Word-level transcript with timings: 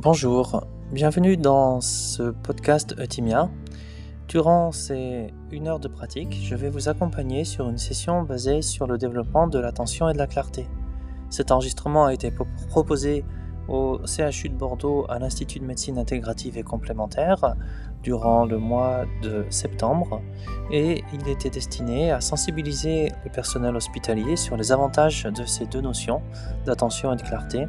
Bonjour, 0.00 0.64
bienvenue 0.92 1.36
dans 1.36 1.80
ce 1.80 2.30
podcast 2.30 2.94
Eutimia. 3.00 3.50
Durant 4.28 4.70
ces 4.70 5.34
une 5.50 5.66
heure 5.66 5.80
de 5.80 5.88
pratique, 5.88 6.38
je 6.40 6.54
vais 6.54 6.70
vous 6.70 6.88
accompagner 6.88 7.42
sur 7.42 7.68
une 7.68 7.78
session 7.78 8.22
basée 8.22 8.62
sur 8.62 8.86
le 8.86 8.96
développement 8.96 9.48
de 9.48 9.58
l'attention 9.58 10.08
et 10.08 10.12
de 10.12 10.18
la 10.18 10.28
clarté. 10.28 10.68
Cet 11.30 11.50
enregistrement 11.50 12.06
a 12.06 12.14
été 12.14 12.32
proposé 12.68 13.24
au 13.66 13.98
CHU 14.06 14.50
de 14.50 14.54
Bordeaux 14.54 15.04
à 15.08 15.18
l'Institut 15.18 15.58
de 15.58 15.64
médecine 15.64 15.98
intégrative 15.98 16.56
et 16.56 16.62
complémentaire 16.62 17.56
durant 18.04 18.44
le 18.44 18.58
mois 18.58 19.04
de 19.24 19.46
septembre 19.50 20.22
et 20.70 21.02
il 21.12 21.28
était 21.28 21.50
destiné 21.50 22.12
à 22.12 22.20
sensibiliser 22.20 23.10
le 23.24 23.32
personnel 23.32 23.74
hospitalier 23.74 24.36
sur 24.36 24.56
les 24.56 24.70
avantages 24.70 25.24
de 25.24 25.44
ces 25.44 25.66
deux 25.66 25.80
notions 25.80 26.22
d'attention 26.66 27.12
et 27.12 27.16
de 27.16 27.22
clarté. 27.22 27.66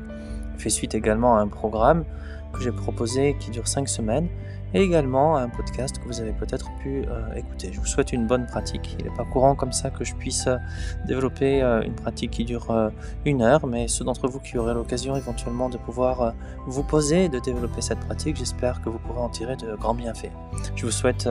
Fait 0.59 0.69
suite 0.69 0.93
également 0.93 1.37
à 1.37 1.39
un 1.39 1.47
programme 1.47 2.05
que 2.53 2.61
j'ai 2.61 2.71
proposé 2.71 3.35
qui 3.39 3.49
dure 3.51 3.67
5 3.67 3.87
semaines 3.87 4.27
et 4.73 4.81
également 4.81 5.37
un 5.37 5.49
podcast 5.49 5.97
que 5.99 6.05
vous 6.05 6.21
avez 6.21 6.31
peut-être 6.31 6.69
pu 6.79 7.03
euh, 7.07 7.33
écouter. 7.33 7.71
Je 7.73 7.79
vous 7.79 7.85
souhaite 7.85 8.13
une 8.13 8.27
bonne 8.27 8.45
pratique. 8.45 8.95
Il 8.99 9.05
n'est 9.05 9.15
pas 9.15 9.25
courant 9.25 9.55
comme 9.55 9.71
ça 9.71 9.89
que 9.89 10.03
je 10.03 10.13
puisse 10.15 10.47
euh, 10.47 10.57
développer 11.05 11.63
euh, 11.63 11.81
une 11.81 11.95
pratique 11.95 12.31
qui 12.31 12.45
dure 12.45 12.91
une 13.25 13.41
heure, 13.41 13.65
mais 13.65 13.87
ceux 13.87 14.05
d'entre 14.05 14.27
vous 14.27 14.39
qui 14.39 14.57
auraient 14.57 14.73
l'occasion 14.73 15.15
éventuellement 15.15 15.69
de 15.69 15.77
pouvoir 15.77 16.33
vous 16.67 16.83
poser 16.83 17.25
et 17.25 17.29
de 17.29 17.39
développer 17.39 17.81
cette 17.81 17.99
pratique, 17.99 18.37
j'espère 18.37 18.81
que 18.81 18.89
vous 18.89 18.99
pourrez 18.99 19.19
en 19.19 19.29
tirer 19.29 19.55
de 19.55 19.75
grands 19.75 19.95
bienfaits. 19.95 20.31
Je 20.75 20.85
vous 20.85 20.91
souhaite 20.91 21.27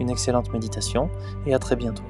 une 0.00 0.10
excellente 0.10 0.52
méditation 0.52 1.10
et 1.46 1.54
à 1.54 1.58
très 1.58 1.76
bientôt. 1.76 2.04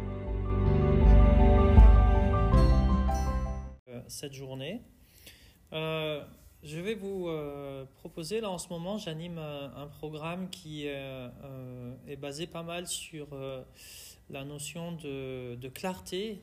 Cette 4.07 4.33
journée. 4.33 4.83
Je 6.65 6.81
vais 6.81 6.95
vous 6.95 7.29
euh, 7.29 7.85
proposer, 7.99 8.41
là 8.41 8.51
en 8.51 8.59
ce 8.59 8.69
moment, 8.69 8.99
j'anime 8.99 9.39
un, 9.39 9.87
programme 9.87 10.51
qui 10.51 10.89
euh, 10.89 11.29
euh, 11.45 11.95
est 12.09 12.17
basé 12.17 12.49
pas 12.49 12.65
mal 12.65 12.89
sur 12.89 13.29
la 14.29 14.45
notion 14.45 14.93
de, 14.93 15.69
clarté 15.73 16.43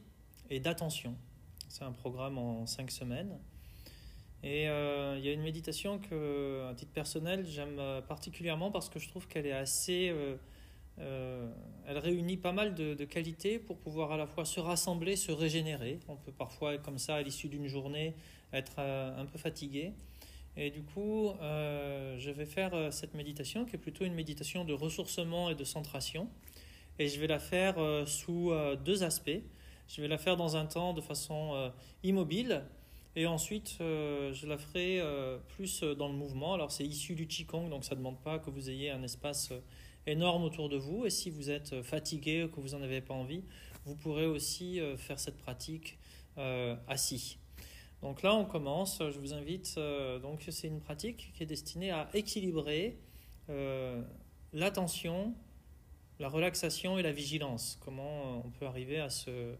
et 0.49 0.61
d'attention. 0.61 1.15
C'est 1.67 1.83
un 1.83 1.91
programme 1.91 2.37
en 2.37 2.65
cinq 2.65 2.91
semaines. 2.91 3.37
Et 4.41 4.65
il 4.65 5.25
y 5.25 5.29
a 5.29 5.31
une 5.33 5.41
méditation 5.41 5.99
que, 5.99 6.65
à 6.69 6.75
titre 6.75 6.91
personnel, 6.93 7.45
j'aime 7.45 7.81
particulièrement 8.07 8.71
parce 8.71 8.89
que 8.89 8.99
je 8.99 9.09
trouve 9.09 9.27
qu'elle 9.27 9.47
est 9.47 9.51
assez... 9.51 10.15
elle 10.97 11.97
réunit 11.97 12.37
pas 12.37 12.53
mal 12.53 12.73
de, 12.73 13.03
qualités 13.03 13.59
pour 13.59 13.79
pouvoir 13.79 14.13
à 14.13 14.17
la 14.17 14.27
fois 14.27 14.45
se 14.45 14.61
rassembler, 14.61 15.17
se 15.17 15.33
régénérer. 15.33 15.99
On 16.07 16.15
peut 16.15 16.31
parfois, 16.31 16.77
comme 16.77 16.99
ça, 16.99 17.15
à 17.15 17.21
l'issue 17.21 17.49
d'une 17.49 17.67
journée, 17.67 18.15
être 18.57 18.79
un 18.79 19.25
peu 19.25 19.37
fatigué. 19.37 19.93
Et 20.57 20.69
du 20.69 20.83
coup, 20.83 21.29
euh, 21.41 22.17
je 22.17 22.31
vais 22.31 22.45
faire 22.45 22.73
euh, 22.73 22.89
cette 22.89 23.13
méditation 23.13 23.65
qui 23.65 23.75
est 23.75 23.79
plutôt 23.79 24.05
une 24.05 24.13
méditation 24.13 24.63
de 24.63 24.73
ressourcement 24.73 25.49
et 25.49 25.55
de 25.55 25.63
centration. 25.63 26.29
Et 26.97 27.09
je 27.09 27.19
vais 27.19 27.27
la 27.27 27.39
faire 27.39 27.77
euh, 27.77 28.05
sous 28.05 28.53
deux 28.85 29.03
aspects. 29.03 29.41
Je 29.87 30.01
vais 30.01 30.07
la 30.07 30.17
faire 30.17 30.37
dans 30.37 30.55
un 30.55 30.65
temps 30.65 30.93
de 30.93 31.01
façon 31.01 31.71
immobile. 32.03 32.63
Et 33.15 33.27
ensuite, 33.27 33.75
je 33.79 34.47
la 34.47 34.57
ferai 34.57 34.99
plus 35.49 35.83
dans 35.83 36.07
le 36.07 36.15
mouvement. 36.15 36.55
Alors, 36.55 36.71
c'est 36.71 36.83
issu 36.83 37.13
du 37.13 37.27
Qigong, 37.27 37.69
donc 37.69 37.83
ça 37.85 37.93
ne 37.93 37.99
demande 37.99 38.19
pas 38.19 38.39
que 38.39 38.49
vous 38.49 38.71
ayez 38.71 38.89
un 38.89 39.03
espace 39.03 39.53
énorme 40.07 40.43
autour 40.43 40.69
de 40.69 40.77
vous. 40.77 41.05
Et 41.05 41.11
si 41.11 41.29
vous 41.29 41.51
êtes 41.51 41.83
fatigué 41.83 42.45
ou 42.45 42.47
que 42.47 42.59
vous 42.59 42.69
n'en 42.69 42.81
avez 42.81 42.99
pas 42.99 43.13
envie, 43.13 43.43
vous 43.85 43.95
pourrez 43.95 44.25
aussi 44.25 44.79
faire 44.97 45.19
cette 45.19 45.37
pratique 45.37 45.99
assis. 46.87 47.37
Donc 48.05 48.21
là, 48.21 48.35
on 48.35 48.45
commence. 48.45 48.99
Je 48.99 49.17
vous 49.17 49.33
invite. 49.33 49.73
Euh, 49.79 50.19
donc, 50.19 50.45
c'est 50.47 50.67
une 50.67 50.79
pratique 50.79 51.31
qui 51.33 51.41
est 51.41 51.47
destinée 51.47 51.89
à 51.89 52.07
équilibrer 52.13 52.99
euh, 53.49 53.99
l'attention, 54.53 55.33
la 56.19 56.29
relaxation 56.29 56.99
et 56.99 57.01
la 57.01 57.11
vigilance. 57.11 57.79
Comment 57.83 58.45
on 58.45 58.51
peut 58.51 58.67
arriver 58.67 58.99
à 58.99 59.09
se, 59.09 59.55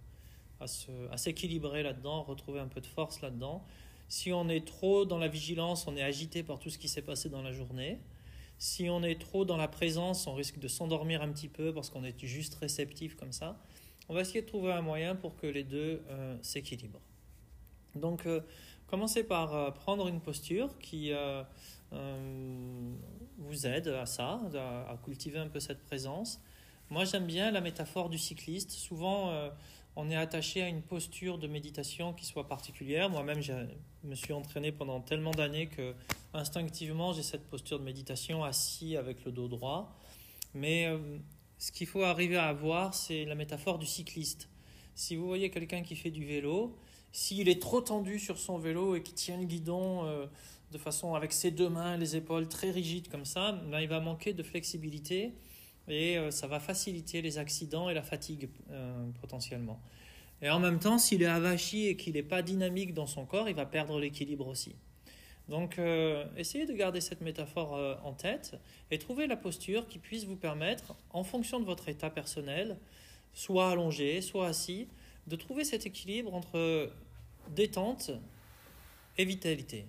à 0.59 1.17
s'équilibrer 1.17 1.81
là-dedans, 1.81 2.22
retrouver 2.22 2.59
un 2.59 2.67
peu 2.67 2.81
de 2.81 2.85
force 2.85 3.19
là-dedans. 3.22 3.66
Si 4.09 4.31
on 4.31 4.47
est 4.47 4.67
trop 4.67 5.06
dans 5.06 5.17
la 5.17 5.27
vigilance, 5.27 5.88
on 5.88 5.97
est 5.97 6.03
agité 6.03 6.44
par 6.44 6.59
tout 6.59 6.69
ce 6.69 6.77
qui 6.77 6.88
s'est 6.88 7.01
passé 7.01 7.29
dans 7.29 7.41
la 7.41 7.51
journée. 7.51 7.97
Si 8.59 8.91
on 8.91 9.01
est 9.01 9.19
trop 9.19 9.44
dans 9.44 9.57
la 9.57 9.67
présence, 9.67 10.27
on 10.27 10.35
risque 10.35 10.59
de 10.59 10.67
s'endormir 10.67 11.23
un 11.23 11.31
petit 11.31 11.50
peu 11.50 11.73
parce 11.73 11.89
qu'on 11.89 12.03
est 12.03 12.23
juste 12.23 12.53
réceptif 12.53 13.16
comme 13.16 13.31
ça. 13.31 13.59
On 14.07 14.13
va 14.13 14.22
essayer 14.22 14.44
de 14.44 14.47
trouver 14.47 14.72
un 14.72 14.83
moyen 14.83 15.16
pour 15.16 15.35
que 15.35 15.47
les 15.47 15.63
deux 15.63 16.03
euh, 16.09 16.38
s'équilibrent. 16.44 17.01
Donc, 17.95 18.25
euh, 18.25 18.41
commencez 18.88 19.23
par 19.23 19.56
euh, 19.56 19.72
prendre 19.72 20.07
une 20.07 20.22
posture 20.22 20.78
qui 20.79 21.11
euh, 21.11 21.44
vous 23.38 23.66
aide 23.66 23.88
à 23.88 24.06
ça, 24.06 24.41
à, 24.53 24.97
cultiver 25.03 25.39
un 25.39 25.47
peu 25.47 25.59
cette 25.59 25.81
présence. 25.83 26.41
Moi, 26.89 27.06
j'aime 27.06 27.25
bien 27.25 27.51
la 27.51 27.61
métaphore 27.61 28.09
du 28.09 28.17
cycliste. 28.17 28.72
Souvent, 28.72 29.33
on 29.95 30.11
est 30.11 30.16
attaché 30.16 30.61
à 30.61 30.67
une 30.67 30.83
posture 30.83 31.39
de 31.39 31.47
méditation 31.47 32.13
qui 32.13 32.25
soit 32.25 32.47
particulière. 32.47 33.09
Moi-même, 33.09 33.41
je 33.41 33.53
me 34.03 34.13
suis 34.13 34.33
entraîné 34.33 34.72
pendant 34.72 35.01
tellement 35.01 35.31
d'années 35.31 35.66
que 35.66 35.95
instinctivement, 36.35 37.12
j'ai 37.13 37.23
cette 37.23 37.47
posture 37.47 37.79
de 37.79 37.85
méditation 37.85 38.44
assis 38.44 38.97
avec 38.97 39.25
le 39.25 39.31
dos 39.31 39.47
droit. 39.47 39.97
Mais 40.53 40.88
ce 41.57 41.72
qu'il 41.72 41.88
faut 41.88 42.03
arriver 42.03 42.38
à 42.38 42.50
avoir, 42.50 42.94
c'est 42.94 43.25
la 43.25 43.33
métaphore 43.33 43.79
du 43.79 43.88
cycliste. 43.88 44.47
Si 44.94 45.16
vous 45.16 45.25
voyez 45.25 45.50
quelqu'un 45.50 45.81
qui 45.81 45.95
fait 45.95 46.12
du 46.12 46.23
vélo, 46.23 46.77
s'il 47.15 47.47
est 47.47 47.61
trop 47.61 47.79
tendu 47.79 48.19
sur 48.19 48.37
son 48.37 48.57
vélo 48.57 48.93
et 48.93 49.01
qu'il 49.01 49.15
tient 49.15 49.37
le 49.37 49.45
guidon 49.45 50.03
euh, 50.03 50.25
de 50.73 50.77
façon 50.77 51.15
avec 51.15 51.31
ses 51.31 51.49
deux 51.49 51.69
mains, 51.69 51.95
les 51.95 52.17
épaules 52.17 52.49
très 52.49 52.71
rigides 52.71 53.07
comme 53.07 53.23
ça, 53.23 53.53
ben, 53.71 53.79
il 53.79 53.87
va 53.87 54.01
manquer 54.01 54.33
de 54.33 54.43
flexibilité 54.43 55.31
et 55.87 56.17
euh, 56.17 56.29
ça 56.29 56.47
va 56.47 56.59
faciliter 56.59 57.21
les 57.21 57.37
accidents 57.37 57.89
et 57.89 57.93
la 57.93 58.01
fatigue 58.01 58.49
euh, 58.69 59.05
potentiellement. 59.21 59.79
Et 60.41 60.49
en 60.49 60.59
même 60.59 60.77
temps, 60.77 60.97
s'il 60.97 61.21
est 61.21 61.27
avachi 61.27 61.87
et 61.87 61.95
qu'il 61.95 62.15
n'est 62.15 62.21
pas 62.21 62.41
dynamique 62.41 62.93
dans 62.93 63.07
son 63.07 63.25
corps, 63.25 63.47
il 63.47 63.55
va 63.55 63.65
perdre 63.65 63.97
l'équilibre 63.97 64.47
aussi. 64.47 64.75
Donc, 65.47 65.79
essayez 66.35 66.65
de 66.65 66.73
garder 66.73 66.99
cette 66.99 67.21
métaphore 67.21 67.99
en 68.03 68.13
tête 68.13 68.55
et 68.89 68.97
trouver 68.97 69.27
la 69.27 69.37
posture 69.37 69.87
qui 69.87 69.99
puisse 69.99 70.25
vous 70.25 70.35
permettre, 70.35 70.95
en 71.11 71.23
fonction 71.23 71.59
de 71.59 71.65
votre 71.65 71.87
état 71.87 72.09
personnel, 72.09 72.77
soit 73.33 73.69
allongé, 73.69 74.21
soit 74.21 74.47
assis, 74.47 74.87
de 75.27 75.35
trouver 75.35 75.63
cet 75.63 75.85
équilibre 75.85 76.33
entre 76.33 76.91
détente 77.50 78.11
et 79.17 79.25
vitalité. 79.25 79.88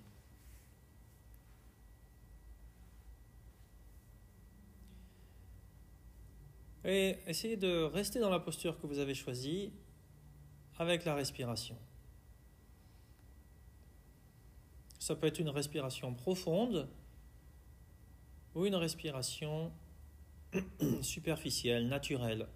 Et 6.85 7.17
essayez 7.27 7.57
de 7.57 7.83
rester 7.83 8.19
dans 8.19 8.29
la 8.29 8.39
posture 8.39 8.79
que 8.79 8.87
vous 8.87 8.99
avez 8.99 9.13
choisie 9.13 9.73
avec 10.77 11.03
la 11.03 11.15
respiration. 11.15 11.75
Ça 14.99 15.15
peut 15.15 15.27
être 15.27 15.39
une 15.39 15.49
respiration 15.49 16.13
profonde 16.13 16.87
ou 18.55 18.65
une 18.65 18.75
respiration 18.75 19.71
superficielle, 21.01 21.87
naturelle. 21.87 22.47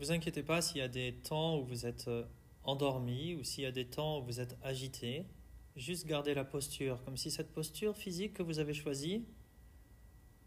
Vous 0.00 0.10
inquiétez 0.12 0.42
pas 0.42 0.62
s'il 0.62 0.78
y 0.78 0.80
a 0.80 0.88
des 0.88 1.12
temps 1.12 1.58
où 1.58 1.64
vous 1.64 1.84
êtes 1.84 2.08
euh, 2.08 2.24
endormi 2.64 3.34
ou 3.34 3.44
s'il 3.44 3.64
y 3.64 3.66
a 3.66 3.70
des 3.70 3.84
temps 3.84 4.20
où 4.20 4.24
vous 4.24 4.40
êtes 4.40 4.56
agité. 4.62 5.26
Juste 5.76 6.06
gardez 6.06 6.32
la 6.32 6.44
posture, 6.44 7.04
comme 7.04 7.18
si 7.18 7.30
cette 7.30 7.52
posture 7.52 7.94
physique 7.94 8.32
que 8.32 8.42
vous 8.42 8.58
avez 8.60 8.72
choisie 8.72 9.26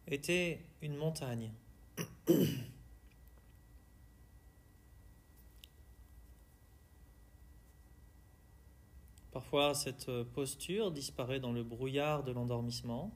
était 0.08 0.66
une 0.82 0.96
montagne. 0.96 1.54
Parfois, 9.32 9.76
cette 9.76 10.10
posture 10.34 10.92
disparaît 10.92 11.40
dans 11.40 11.52
le 11.52 11.64
brouillard 11.64 12.24
de 12.24 12.32
l'endormissement. 12.32 13.16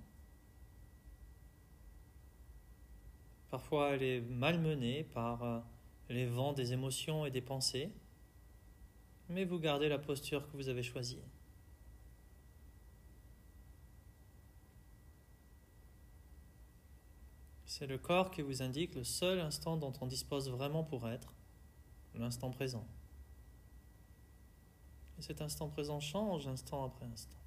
Parfois, 3.50 3.96
elle 3.96 4.04
est 4.04 4.22
malmenée 4.22 5.04
par 5.04 5.44
euh, 5.44 5.60
les 6.10 6.26
vents 6.26 6.54
des 6.54 6.74
émotions 6.74 7.26
et 7.26 7.32
des 7.32 7.42
pensées, 7.42 7.92
mais 9.30 9.46
vous 9.46 9.60
gardez 9.60 9.90
la 9.90 10.00
posture 10.00 10.50
que 10.50 10.56
vous 10.56 10.70
avez 10.70 10.84
choisie. 10.84 11.20
C'est 17.66 17.88
le 17.88 17.98
corps 17.98 18.32
qui 18.32 18.42
vous 18.42 18.62
indique 18.62 18.96
le 18.96 19.04
seul 19.04 19.40
instant 19.40 19.78
dont 19.78 19.94
on 20.02 20.08
dispose 20.08 20.50
vraiment 20.50 20.84
pour 20.84 21.08
être, 21.08 21.34
l'instant 22.16 22.50
présent. 22.50 22.88
Et 25.20 25.22
cet 25.22 25.42
instant 25.42 25.68
présent 25.68 26.00
change 26.00 26.48
instant 26.48 26.86
après 26.86 27.06
instant. 27.06 27.38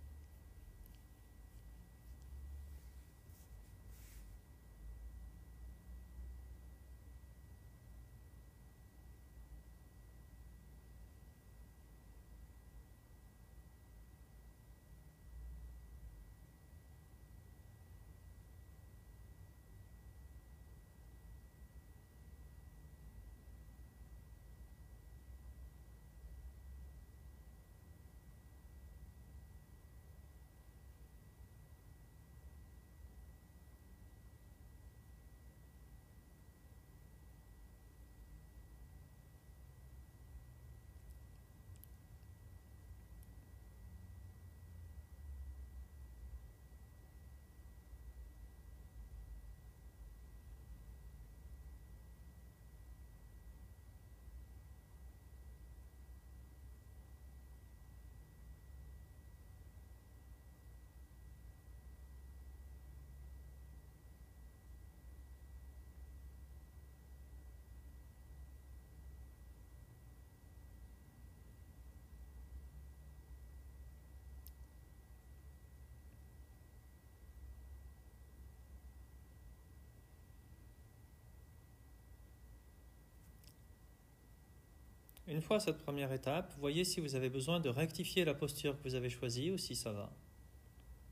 Une 85.30 85.40
fois 85.40 85.60
cette 85.60 85.78
première 85.78 86.12
étape, 86.12 86.52
voyez 86.58 86.82
si 86.84 87.00
vous 87.00 87.14
avez 87.14 87.30
besoin 87.30 87.60
de 87.60 87.68
rectifier 87.68 88.24
la 88.24 88.34
posture 88.34 88.76
que 88.76 88.82
vous 88.88 88.96
avez 88.96 89.10
choisie 89.10 89.52
ou 89.52 89.58
si 89.58 89.76
ça 89.76 89.92
va. 89.92 90.10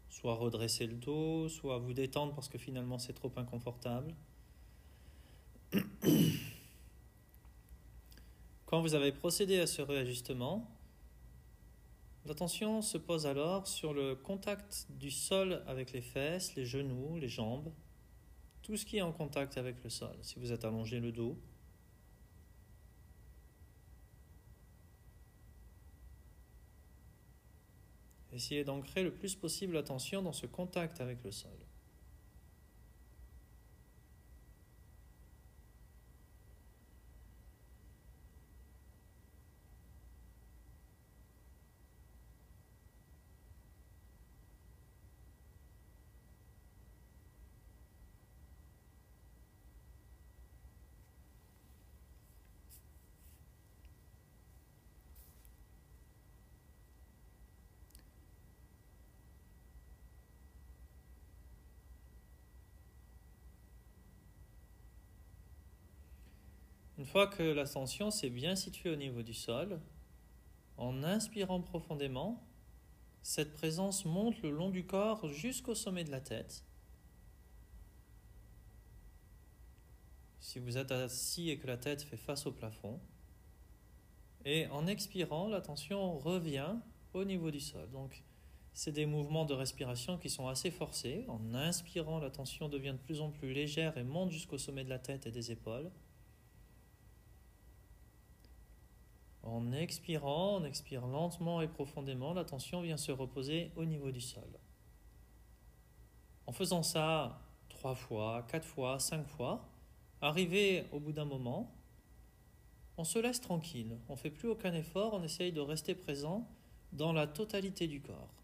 Soit 0.08 0.34
redresser 0.34 0.88
le 0.88 0.94
dos, 0.94 1.48
soit 1.48 1.78
vous 1.78 1.92
détendre 1.92 2.34
parce 2.34 2.48
que 2.48 2.58
finalement 2.58 2.98
c'est 2.98 3.12
trop 3.12 3.30
inconfortable. 3.36 4.12
Quand 8.66 8.80
vous 8.80 8.96
avez 8.96 9.12
procédé 9.12 9.60
à 9.60 9.68
ce 9.68 9.82
réajustement, 9.82 10.68
l'attention 12.26 12.82
se 12.82 12.98
pose 12.98 13.24
alors 13.24 13.68
sur 13.68 13.94
le 13.94 14.16
contact 14.16 14.88
du 14.90 15.12
sol 15.12 15.62
avec 15.68 15.92
les 15.92 16.02
fesses, 16.02 16.56
les 16.56 16.66
genoux, 16.66 17.18
les 17.18 17.28
jambes, 17.28 17.70
tout 18.62 18.76
ce 18.76 18.84
qui 18.84 18.96
est 18.96 19.02
en 19.02 19.12
contact 19.12 19.56
avec 19.58 19.80
le 19.84 19.90
sol. 19.90 20.16
Si 20.22 20.40
vous 20.40 20.52
êtes 20.52 20.64
allongé 20.64 20.98
le 20.98 21.12
dos, 21.12 21.38
Essayez 28.38 28.62
d'ancrer 28.62 29.02
le 29.02 29.10
plus 29.10 29.34
possible 29.34 29.74
l'attention 29.74 30.22
dans 30.22 30.32
ce 30.32 30.46
contact 30.46 31.00
avec 31.00 31.24
le 31.24 31.32
sol. 31.32 31.50
Une 66.98 67.06
fois 67.06 67.28
que 67.28 67.44
l'ascension 67.44 68.10
s'est 68.10 68.28
bien 68.28 68.56
située 68.56 68.90
au 68.90 68.96
niveau 68.96 69.22
du 69.22 69.32
sol, 69.32 69.80
en 70.76 71.04
inspirant 71.04 71.60
profondément, 71.60 72.44
cette 73.22 73.54
présence 73.54 74.04
monte 74.04 74.42
le 74.42 74.50
long 74.50 74.70
du 74.70 74.84
corps 74.84 75.28
jusqu'au 75.28 75.76
sommet 75.76 76.02
de 76.02 76.10
la 76.10 76.20
tête. 76.20 76.64
Si 80.40 80.58
vous 80.58 80.76
êtes 80.76 80.90
assis 80.90 81.50
et 81.50 81.58
que 81.58 81.68
la 81.68 81.76
tête 81.76 82.02
fait 82.02 82.16
face 82.16 82.46
au 82.46 82.52
plafond, 82.52 83.00
et 84.44 84.66
en 84.68 84.86
expirant, 84.86 85.46
l'attention 85.48 86.18
revient 86.18 86.74
au 87.12 87.24
niveau 87.24 87.50
du 87.50 87.60
sol. 87.60 87.88
Donc, 87.90 88.24
c'est 88.72 88.92
des 88.92 89.06
mouvements 89.06 89.44
de 89.44 89.54
respiration 89.54 90.18
qui 90.18 90.30
sont 90.30 90.48
assez 90.48 90.70
forcés. 90.70 91.24
En 91.28 91.54
inspirant, 91.54 92.18
l'attention 92.18 92.68
devient 92.68 92.92
de 92.92 93.04
plus 93.04 93.20
en 93.20 93.30
plus 93.30 93.52
légère 93.52 93.98
et 93.98 94.04
monte 94.04 94.30
jusqu'au 94.30 94.58
sommet 94.58 94.84
de 94.84 94.88
la 94.88 94.98
tête 94.98 95.26
et 95.26 95.30
des 95.30 95.52
épaules. 95.52 95.90
En 99.42 99.72
expirant, 99.72 100.60
on 100.60 100.64
expire 100.64 101.06
lentement 101.06 101.62
et 101.62 101.68
profondément, 101.68 102.34
l'attention 102.34 102.82
vient 102.82 102.96
se 102.96 103.12
reposer 103.12 103.72
au 103.76 103.84
niveau 103.84 104.10
du 104.10 104.20
sol. 104.20 104.48
En 106.46 106.52
faisant 106.52 106.82
ça 106.82 107.40
trois 107.68 107.94
fois, 107.94 108.44
quatre 108.48 108.66
fois, 108.66 108.98
cinq 108.98 109.26
fois, 109.26 109.68
arrivé 110.20 110.86
au 110.92 111.00
bout 111.00 111.12
d'un 111.12 111.24
moment, 111.24 111.72
on 112.96 113.04
se 113.04 113.18
laisse 113.18 113.40
tranquille, 113.40 113.96
on 114.08 114.14
ne 114.14 114.18
fait 114.18 114.30
plus 114.30 114.48
aucun 114.48 114.74
effort, 114.74 115.14
on 115.14 115.22
essaye 115.22 115.52
de 115.52 115.60
rester 115.60 115.94
présent 115.94 116.48
dans 116.92 117.12
la 117.12 117.26
totalité 117.26 117.86
du 117.86 118.00
corps. 118.00 118.34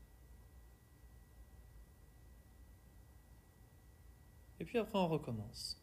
Et 4.61 4.65
puis 4.65 4.79
après 4.79 4.99
on 4.99 5.09
recommence, 5.09 5.83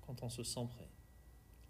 quand 0.00 0.22
on 0.22 0.28
se 0.28 0.42
sent 0.42 0.66
prêt 0.74 0.88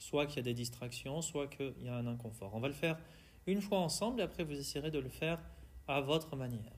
soit 0.00 0.26
qu'il 0.26 0.36
y 0.36 0.40
a 0.40 0.42
des 0.42 0.54
distractions, 0.54 1.22
soit 1.22 1.46
qu'il 1.46 1.74
y 1.82 1.88
a 1.88 1.94
un 1.94 2.06
inconfort. 2.06 2.54
On 2.54 2.60
va 2.60 2.68
le 2.68 2.74
faire 2.74 2.98
une 3.46 3.60
fois 3.60 3.78
ensemble 3.78 4.20
et 4.20 4.22
après 4.22 4.44
vous 4.44 4.58
essayerez 4.58 4.90
de 4.90 4.98
le 4.98 5.08
faire 5.08 5.38
à 5.86 6.00
votre 6.00 6.36
manière. 6.36 6.72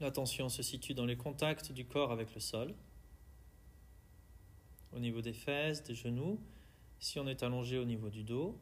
L'attention 0.00 0.48
se 0.48 0.62
situe 0.62 0.94
dans 0.94 1.06
les 1.06 1.16
contacts 1.16 1.72
du 1.72 1.84
corps 1.84 2.12
avec 2.12 2.34
le 2.34 2.40
sol, 2.40 2.74
au 4.92 4.98
niveau 4.98 5.20
des 5.20 5.32
fesses, 5.32 5.82
des 5.82 5.94
genoux, 5.94 6.40
si 6.98 7.18
on 7.18 7.26
est 7.26 7.42
allongé 7.42 7.78
au 7.78 7.84
niveau 7.84 8.08
du 8.08 8.24
dos, 8.24 8.58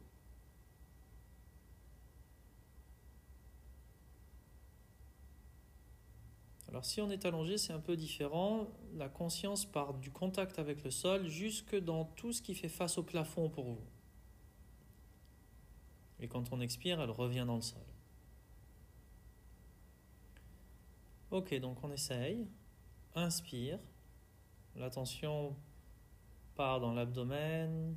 Alors 6.77 6.85
si 6.85 7.01
on 7.01 7.09
est 7.09 7.25
allongé, 7.25 7.57
c'est 7.57 7.73
un 7.73 7.81
peu 7.81 7.97
différent. 7.97 8.67
La 8.97 9.09
conscience 9.09 9.65
part 9.65 9.95
du 9.95 10.11
contact 10.11 10.59
avec 10.59 10.85
le 10.85 10.91
sol 10.91 11.27
jusque 11.27 11.75
dans 11.75 12.05
tout 12.05 12.35
ce 12.35 12.43
qui 12.43 12.55
fait 12.55 12.69
face 12.69 12.99
au 12.99 13.03
plafond 13.03 13.49
pour 13.49 13.65
vous. 13.65 13.87
Et 16.21 16.29
quand 16.29 16.53
on 16.53 16.61
expire, 16.61 17.01
elle 17.01 17.11
revient 17.11 17.45
dans 17.47 17.57
le 17.57 17.63
sol. 17.63 17.81
Ok, 21.31 21.59
donc 21.61 21.83
on 21.83 21.91
essaye. 21.91 22.47
Inspire. 23.15 23.79
L'attention 24.75 25.57
part 26.57 26.81
dans 26.81 26.93
l'abdomen, 26.93 27.97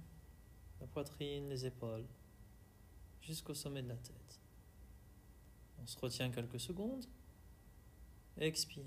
la 0.80 0.88
poitrine, 0.88 1.50
les 1.50 1.66
épaules, 1.66 2.06
jusqu'au 3.20 3.54
sommet 3.54 3.82
de 3.82 3.90
la 3.90 3.98
tête. 3.98 4.40
On 5.84 5.86
se 5.86 6.00
retient 6.00 6.32
quelques 6.32 6.62
secondes. 6.62 7.06
Expire. 8.40 8.86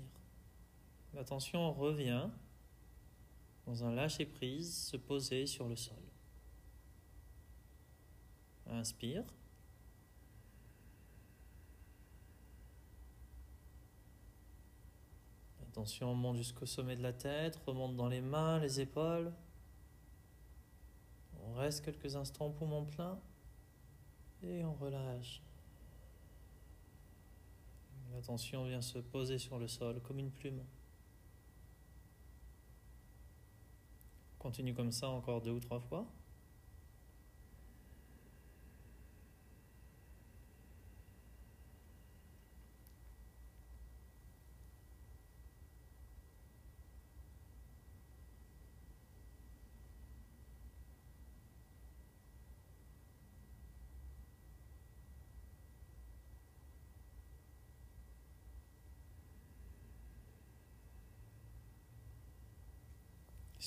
L'attention 1.13 1.71
revient 1.71 2.27
dans 3.67 3.83
un 3.83 3.93
lâcher-prise, 3.93 4.75
se 4.75 4.97
poser 4.97 5.45
sur 5.45 5.67
le 5.67 5.75
sol. 5.75 6.01
Inspire. 8.65 9.23
L'attention 15.59 16.15
monte 16.15 16.37
jusqu'au 16.37 16.65
sommet 16.65 16.95
de 16.95 17.03
la 17.03 17.13
tête, 17.13 17.55
remonte 17.67 17.95
dans 17.95 18.07
les 18.07 18.21
mains, 18.21 18.57
les 18.59 18.81
épaules. 18.81 19.31
On 21.45 21.53
reste 21.53 21.85
quelques 21.85 22.15
instants 22.15 22.49
poumon 22.49 22.85
plein 22.85 23.19
et 24.41 24.63
on 24.63 24.73
relâche. 24.73 25.43
L'attention 28.13 28.65
vient 28.65 28.81
se 28.81 28.99
poser 28.99 29.37
sur 29.39 29.57
le 29.57 29.67
sol 29.67 29.99
comme 30.01 30.19
une 30.19 30.29
plume. 30.29 30.61
Continue 34.37 34.73
comme 34.73 34.91
ça 34.91 35.09
encore 35.09 35.41
deux 35.41 35.51
ou 35.51 35.59
trois 35.59 35.79
fois. 35.79 36.05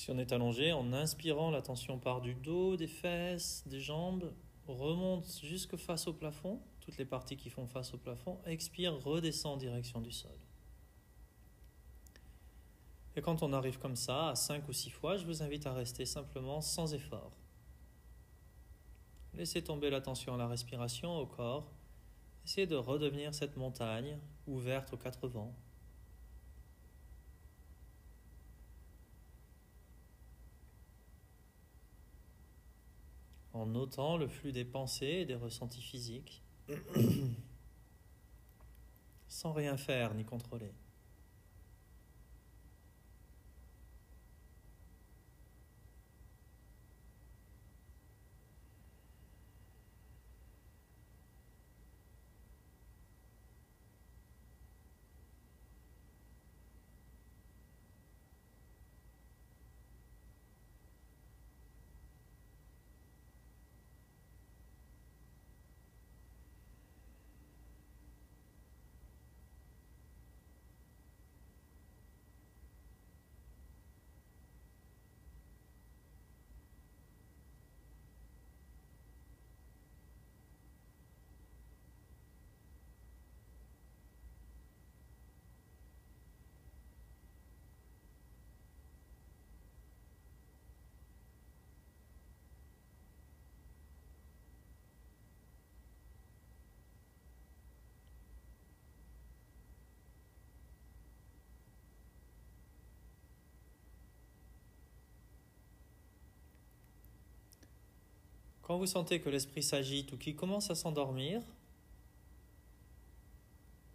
Si 0.07 0.13
on 0.13 0.19
est 0.19 0.31
allongé, 0.31 0.71
en 0.71 0.93
inspirant, 0.93 1.51
la 1.51 1.61
tension 1.61 1.99
part 1.99 2.21
du 2.21 2.33
dos, 2.33 2.77
des 2.77 2.87
fesses, 2.87 3.65
des 3.65 3.81
jambes, 3.81 4.31
remonte 4.65 5.27
jusque 5.43 5.75
face 5.75 6.07
au 6.07 6.13
plafond, 6.13 6.61
toutes 6.79 6.95
les 6.97 7.03
parties 7.03 7.35
qui 7.35 7.49
font 7.49 7.67
face 7.67 7.93
au 7.93 7.97
plafond, 7.97 8.39
expire, 8.45 8.97
redescend 9.03 9.55
en 9.55 9.57
direction 9.57 9.99
du 9.99 10.13
sol. 10.13 10.31
Et 13.17 13.21
quand 13.21 13.43
on 13.43 13.51
arrive 13.51 13.79
comme 13.79 13.97
ça, 13.97 14.29
à 14.29 14.35
5 14.35 14.69
ou 14.69 14.71
6 14.71 14.91
fois, 14.91 15.17
je 15.17 15.25
vous 15.25 15.43
invite 15.43 15.67
à 15.67 15.73
rester 15.73 16.05
simplement 16.05 16.61
sans 16.61 16.93
effort. 16.93 17.33
Laissez 19.33 19.61
tomber 19.61 19.89
l'attention 19.89 20.35
à 20.35 20.37
la 20.37 20.47
respiration, 20.47 21.17
au 21.17 21.25
corps. 21.25 21.69
Essayez 22.45 22.65
de 22.65 22.77
redevenir 22.77 23.35
cette 23.35 23.57
montagne 23.57 24.17
ouverte 24.47 24.93
aux 24.93 24.97
quatre 24.97 25.27
vents. 25.27 25.53
En 33.57 33.65
notant 33.65 34.17
le 34.17 34.27
flux 34.27 34.51
des 34.51 34.65
pensées 34.65 35.05
et 35.21 35.25
des 35.25 35.35
ressentis 35.35 35.81
physiques, 35.81 36.43
sans 39.27 39.51
rien 39.51 39.77
faire 39.77 40.13
ni 40.13 40.23
contrôler. 40.23 40.71
Quand 108.67 108.77
vous 108.77 108.85
sentez 108.85 109.21
que 109.21 109.29
l'esprit 109.29 109.63
s'agite 109.63 110.11
ou 110.11 110.17
qu'il 110.17 110.35
commence 110.35 110.69
à 110.69 110.75
s'endormir, 110.75 111.41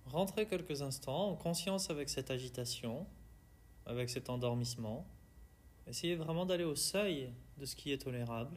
rentrez 0.06 0.46
quelques 0.46 0.80
instants 0.80 1.28
en 1.28 1.36
conscience 1.36 1.90
avec 1.90 2.08
cette 2.08 2.30
agitation, 2.30 3.06
avec 3.84 4.08
cet 4.08 4.30
endormissement. 4.30 5.06
Essayez 5.86 6.14
vraiment 6.14 6.46
d'aller 6.46 6.64
au 6.64 6.74
seuil 6.74 7.34
de 7.58 7.66
ce 7.66 7.76
qui 7.76 7.92
est 7.92 7.98
tolérable. 7.98 8.56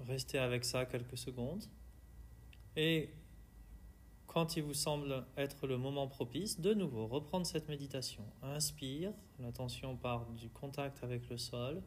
Restez 0.00 0.36
avec 0.36 0.66
ça 0.66 0.84
quelques 0.84 1.16
secondes. 1.16 1.64
Et 2.76 3.08
quand 4.32 4.56
il 4.56 4.62
vous 4.62 4.72
semble 4.72 5.26
être 5.36 5.66
le 5.66 5.76
moment 5.76 6.08
propice, 6.08 6.58
de 6.58 6.72
nouveau, 6.72 7.06
reprendre 7.06 7.44
cette 7.44 7.68
méditation. 7.68 8.24
Inspire, 8.42 9.12
l'attention 9.38 9.94
part 9.94 10.24
du 10.30 10.48
contact 10.48 11.04
avec 11.04 11.28
le 11.28 11.36
sol, 11.36 11.82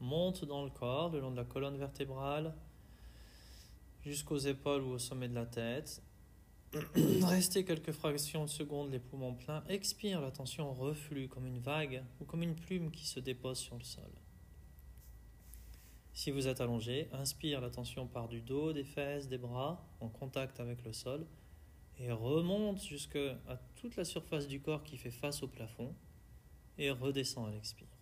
monte 0.00 0.46
dans 0.46 0.64
le 0.64 0.70
corps, 0.70 1.10
le 1.10 1.20
long 1.20 1.30
de 1.30 1.36
la 1.36 1.44
colonne 1.44 1.76
vertébrale, 1.76 2.54
jusqu'aux 4.02 4.38
épaules 4.38 4.82
ou 4.82 4.92
au 4.92 4.98
sommet 4.98 5.28
de 5.28 5.34
la 5.34 5.44
tête. 5.44 6.02
Restez 7.26 7.66
quelques 7.66 7.92
fractions 7.92 8.44
de 8.44 8.50
secondes, 8.50 8.90
les 8.90 8.98
poumons 8.98 9.34
pleins. 9.34 9.62
Expire, 9.68 10.22
l'attention 10.22 10.72
reflue 10.72 11.28
comme 11.28 11.46
une 11.46 11.58
vague 11.58 12.02
ou 12.18 12.24
comme 12.24 12.42
une 12.42 12.54
plume 12.54 12.90
qui 12.90 13.06
se 13.06 13.20
dépose 13.20 13.58
sur 13.58 13.76
le 13.76 13.84
sol. 13.84 14.10
Si 16.14 16.30
vous 16.30 16.48
êtes 16.48 16.62
allongé, 16.62 17.10
inspire, 17.12 17.60
l'attention 17.60 18.06
part 18.06 18.28
du 18.28 18.40
dos, 18.40 18.72
des 18.72 18.84
fesses, 18.84 19.28
des 19.28 19.38
bras, 19.38 19.86
en 20.00 20.08
contact 20.08 20.60
avec 20.60 20.82
le 20.84 20.94
sol 20.94 21.26
et 22.00 22.12
remonte 22.12 22.82
jusqu'à 22.82 23.36
toute 23.76 23.96
la 23.96 24.04
surface 24.04 24.46
du 24.46 24.60
corps 24.60 24.84
qui 24.84 24.96
fait 24.96 25.10
face 25.10 25.42
au 25.42 25.48
plafond 25.48 25.94
et 26.78 26.90
redescend 26.90 27.48
à 27.48 27.50
l'expire. 27.50 27.97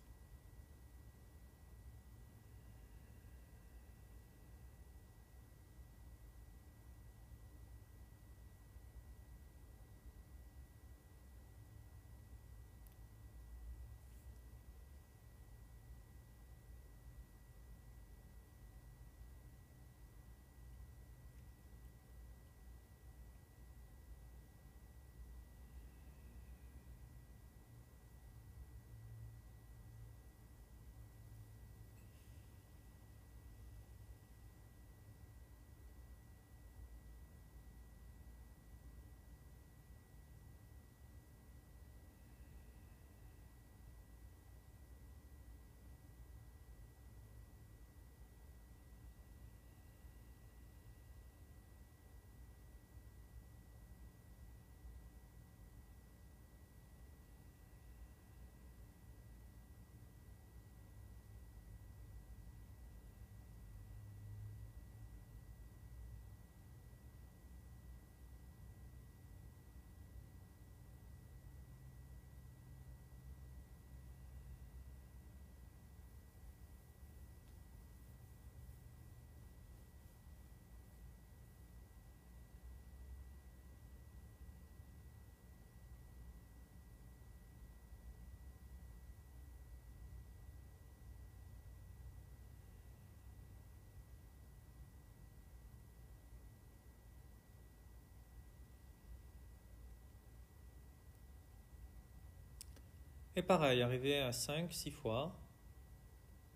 Et 103.37 103.43
pareil, 103.43 103.83
arriver 103.83 104.17
à 104.17 104.31
5, 104.31 104.73
6 104.73 104.89
fois. 104.89 105.39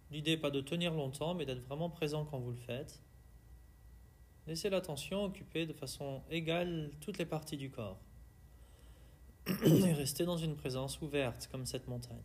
L'idée 0.10 0.32
n'est 0.32 0.38
pas 0.38 0.50
de 0.50 0.62
tenir 0.62 0.96
longtemps, 0.96 1.36
mais 1.36 1.46
d'être 1.46 1.62
vraiment 1.68 1.92
présent 1.92 2.26
quand 2.26 2.40
vous 2.40 2.50
le 2.50 2.58
faites. 2.58 3.04
Laissez 4.48 4.72
l'attention 4.72 5.26
occuper 5.26 5.68
de 5.68 5.74
façon 5.74 6.24
égale 6.32 6.90
toutes 7.00 7.20
les 7.20 7.28
parties 7.28 7.56
du 7.56 7.70
corps. 7.70 8.00
Et 9.64 9.94
restez 9.94 10.26
dans 10.26 10.38
une 10.38 10.56
présence 10.56 11.00
ouverte 11.02 11.48
comme 11.52 11.68
cette 11.68 11.88
montagne. 11.88 12.18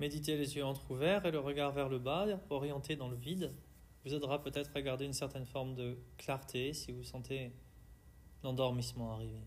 Méditer 0.00 0.38
les 0.38 0.56
yeux 0.56 0.64
ouverts 0.88 1.26
et 1.26 1.30
le 1.30 1.40
regard 1.40 1.72
vers 1.72 1.90
le 1.90 1.98
bas, 1.98 2.26
orienté 2.48 2.96
dans 2.96 3.08
le 3.08 3.16
vide, 3.16 3.52
vous 4.02 4.14
aidera 4.14 4.42
peut-être 4.42 4.70
à 4.74 4.80
garder 4.80 5.04
une 5.04 5.12
certaine 5.12 5.44
forme 5.44 5.74
de 5.74 5.98
clarté 6.16 6.72
si 6.72 6.90
vous 6.90 7.04
sentez 7.04 7.52
l'endormissement 8.42 9.12
arriver. 9.12 9.42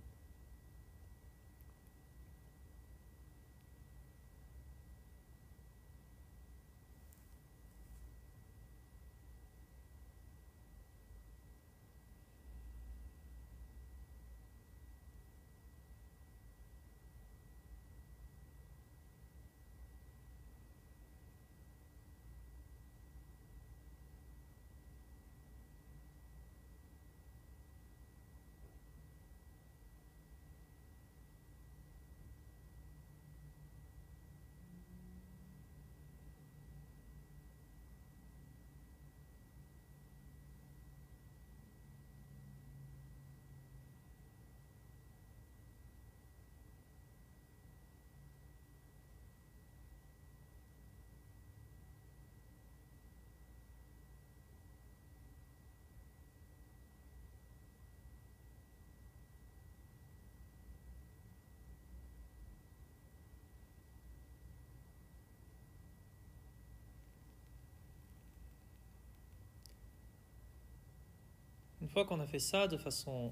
Fois 71.93 72.06
qu'on 72.06 72.19
a 72.19 72.25
fait 72.25 72.39
ça 72.39 72.67
de 72.67 72.75
façon 72.75 73.32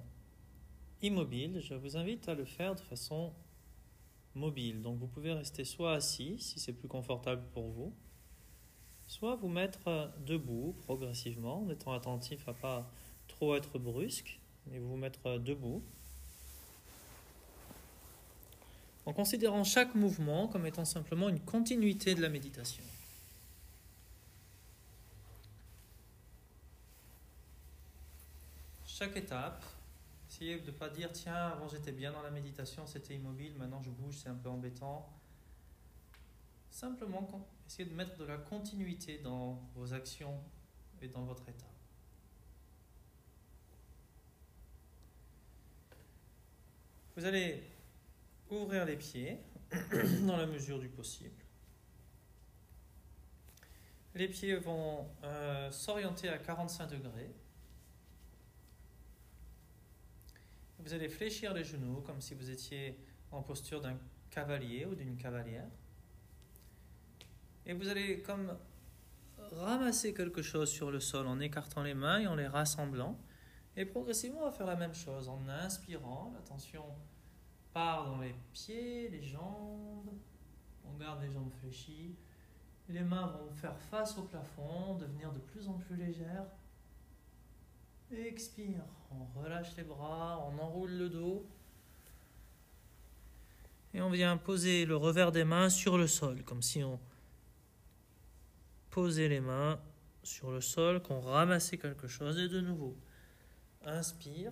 immobile, 1.01 1.59
je 1.61 1.73
vous 1.73 1.97
invite 1.97 2.29
à 2.29 2.35
le 2.35 2.45
faire 2.45 2.75
de 2.75 2.81
façon 2.81 3.33
mobile. 4.35 4.83
Donc 4.83 4.99
vous 4.99 5.07
pouvez 5.07 5.33
rester 5.33 5.65
soit 5.65 5.93
assis 5.93 6.37
si 6.39 6.59
c'est 6.59 6.71
plus 6.71 6.87
confortable 6.87 7.41
pour 7.53 7.69
vous, 7.69 7.91
soit 9.07 9.35
vous 9.35 9.49
mettre 9.49 10.13
debout 10.25 10.75
progressivement 10.83 11.63
en 11.63 11.69
étant 11.69 11.91
attentif 11.91 12.47
à 12.47 12.53
pas 12.53 12.89
trop 13.27 13.55
être 13.55 13.79
brusque, 13.79 14.39
mais 14.67 14.77
vous 14.77 14.95
mettre 14.95 15.39
debout. 15.39 15.81
En 19.07 19.13
considérant 19.13 19.63
chaque 19.63 19.95
mouvement 19.95 20.47
comme 20.47 20.67
étant 20.67 20.85
simplement 20.85 21.29
une 21.29 21.39
continuité 21.39 22.13
de 22.13 22.21
la 22.21 22.29
méditation. 22.29 22.83
Chaque 29.01 29.17
étape, 29.17 29.65
essayez 30.29 30.59
de 30.59 30.67
ne 30.67 30.77
pas 30.77 30.87
dire 30.87 31.11
tiens, 31.11 31.47
avant 31.47 31.67
j'étais 31.67 31.91
bien 31.91 32.11
dans 32.11 32.21
la 32.21 32.29
méditation, 32.29 32.85
c'était 32.85 33.15
immobile, 33.15 33.55
maintenant 33.57 33.81
je 33.81 33.89
bouge, 33.89 34.13
c'est 34.21 34.29
un 34.29 34.35
peu 34.35 34.47
embêtant. 34.47 35.11
Simplement, 36.69 37.27
essayez 37.65 37.89
de 37.89 37.95
mettre 37.95 38.15
de 38.17 38.25
la 38.25 38.37
continuité 38.37 39.17
dans 39.17 39.59
vos 39.73 39.91
actions 39.91 40.39
et 41.01 41.07
dans 41.07 41.23
votre 41.23 41.49
état. 41.49 41.65
Vous 47.15 47.25
allez 47.25 47.63
ouvrir 48.51 48.85
les 48.85 48.97
pieds 48.97 49.39
dans 50.27 50.37
la 50.37 50.45
mesure 50.45 50.77
du 50.77 50.89
possible. 50.89 51.43
Les 54.13 54.27
pieds 54.27 54.57
vont 54.57 55.09
euh, 55.23 55.71
s'orienter 55.71 56.29
à 56.29 56.37
45 56.37 56.85
degrés. 56.85 57.31
Vous 60.83 60.93
allez 60.93 61.09
fléchir 61.09 61.53
les 61.53 61.63
genoux 61.63 62.01
comme 62.01 62.21
si 62.21 62.33
vous 62.33 62.49
étiez 62.49 62.97
en 63.31 63.43
posture 63.43 63.81
d'un 63.81 63.97
cavalier 64.29 64.85
ou 64.85 64.95
d'une 64.95 65.15
cavalière. 65.15 65.67
Et 67.65 67.73
vous 67.73 67.87
allez 67.87 68.21
comme 68.21 68.57
ramasser 69.51 70.13
quelque 70.13 70.41
chose 70.41 70.69
sur 70.69 70.91
le 70.91 70.99
sol 70.99 71.27
en 71.27 71.39
écartant 71.39 71.83
les 71.83 71.93
mains 71.93 72.19
et 72.19 72.27
en 72.27 72.35
les 72.35 72.47
rassemblant. 72.47 73.17
Et 73.75 73.85
progressivement, 73.85 74.41
on 74.41 74.45
va 74.45 74.51
faire 74.51 74.67
la 74.67 74.75
même 74.75 74.93
chose 74.93 75.29
en 75.29 75.47
inspirant. 75.47 76.31
L'attention 76.33 76.85
part 77.73 78.05
dans 78.05 78.19
les 78.19 78.35
pieds, 78.51 79.09
les 79.09 79.23
jambes. 79.23 80.11
On 80.85 80.97
garde 80.97 81.21
les 81.21 81.31
jambes 81.31 81.51
fléchies. 81.59 82.15
Les 82.89 83.03
mains 83.03 83.27
vont 83.27 83.53
faire 83.53 83.77
face 83.77 84.17
au 84.17 84.23
plafond, 84.23 84.95
devenir 84.95 85.31
de 85.31 85.39
plus 85.39 85.67
en 85.69 85.73
plus 85.73 85.95
légères. 85.95 86.45
Expire, 88.13 88.83
on 89.11 89.39
relâche 89.39 89.75
les 89.77 89.83
bras, 89.83 90.45
on 90.45 90.59
enroule 90.59 90.91
le 90.91 91.09
dos. 91.09 91.45
Et 93.93 94.01
on 94.01 94.09
vient 94.09 94.35
poser 94.35 94.85
le 94.85 94.97
revers 94.97 95.31
des 95.31 95.45
mains 95.45 95.69
sur 95.69 95.97
le 95.97 96.07
sol, 96.07 96.43
comme 96.43 96.61
si 96.61 96.83
on 96.83 96.99
posait 98.89 99.29
les 99.29 99.39
mains 99.39 99.79
sur 100.23 100.51
le 100.51 100.59
sol, 100.59 101.01
qu'on 101.01 101.21
ramassait 101.21 101.77
quelque 101.77 102.07
chose. 102.07 102.37
Et 102.37 102.49
de 102.49 102.59
nouveau, 102.59 102.97
inspire. 103.85 104.51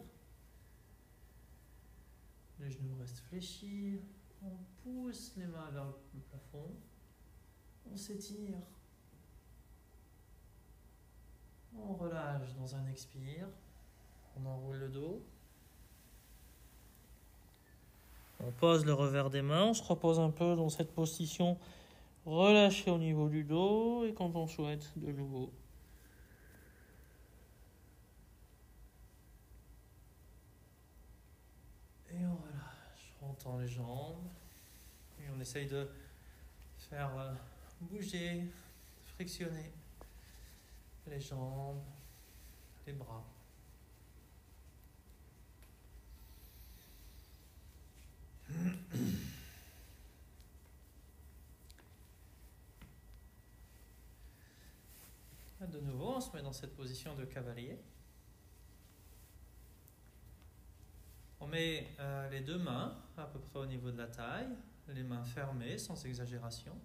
Les 2.60 2.72
genoux 2.72 2.96
restent 2.98 3.20
fléchis. 3.20 4.00
On 4.42 4.58
pousse 4.84 5.34
les 5.36 5.48
mains 5.48 5.70
vers 5.72 5.86
le 5.86 6.20
plafond. 6.30 6.72
On 7.92 7.98
s'étire. 7.98 8.58
On 11.78 11.94
relâche 11.94 12.54
dans 12.56 12.76
un 12.76 12.86
expire. 12.88 13.48
On 14.36 14.46
enroule 14.46 14.78
le 14.78 14.90
dos. 14.90 15.22
On 18.42 18.52
pose 18.52 18.86
le 18.86 18.94
revers 18.94 19.30
des 19.30 19.42
mains. 19.42 19.66
On 19.66 19.74
se 19.74 19.84
repose 19.84 20.20
un 20.20 20.30
peu 20.30 20.56
dans 20.56 20.70
cette 20.70 20.94
position 20.94 21.58
relâchée 22.26 22.90
au 22.90 22.98
niveau 22.98 23.28
du 23.28 23.44
dos. 23.44 24.06
Et 24.06 24.14
quand 24.14 24.36
on 24.36 24.48
souhaite, 24.48 24.92
de 24.96 25.12
nouveau. 25.12 25.52
Et 32.12 32.26
on 32.26 32.36
relâche. 32.36 33.14
On 33.22 33.34
tend 33.34 33.58
les 33.58 33.68
jambes. 33.68 34.24
Et 35.20 35.30
on 35.36 35.40
essaye 35.40 35.68
de 35.68 35.90
faire 36.78 37.12
euh, 37.18 37.34
bouger, 37.82 38.46
frictionner 39.16 39.72
les 41.10 41.20
jambes, 41.20 41.84
les 42.86 42.94
bras. 42.94 43.26
De 55.68 55.80
nouveau, 55.82 56.16
on 56.16 56.22
se 56.22 56.36
met 56.36 56.42
dans 56.42 56.54
cette 56.54 56.76
position 56.76 57.16
de 57.16 57.26
cavalier. 57.26 57.78
On 61.40 61.48
met 61.48 61.88
euh, 62.00 62.30
les 62.30 62.42
deux 62.42 62.58
mains 62.58 62.98
à 63.18 63.26
peu 63.26 63.40
près 63.40 63.60
au 63.60 63.66
niveau 63.66 63.92
de 63.92 63.98
la 63.98 64.08
taille, 64.08 64.50
les 64.88 65.04
mains 65.04 65.24
fermées 65.24 65.78
sans 65.78 66.04
exagération. 66.06 66.76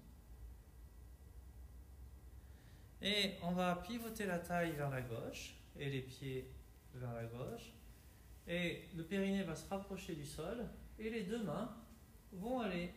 Et 3.05 3.35
on 3.43 3.53
va 3.53 3.77
pivoter 3.77 4.25
la 4.25 4.39
taille 4.39 4.73
vers 4.73 4.89
la 4.89 5.03
gauche 5.03 5.57
et 5.79 5.91
les 5.91 6.01
pieds 6.01 6.51
vers 6.95 7.13
la 7.13 7.25
gauche. 7.27 7.75
Et 8.49 8.89
le 8.97 9.05
périnée 9.05 9.43
va 9.43 9.55
se 9.55 9.69
rapprocher 9.69 10.15
du 10.15 10.25
sol 10.25 10.65
et 10.99 11.11
les 11.11 11.25
deux 11.25 11.43
mains 11.43 11.71
vont 12.33 12.61
aller 12.61 12.95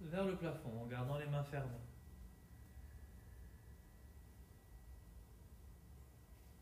vers 0.00 0.24
le 0.24 0.36
plafond 0.36 0.82
en 0.82 0.86
gardant 0.86 1.18
les 1.18 1.26
mains 1.26 1.42
fermées. 1.42 1.72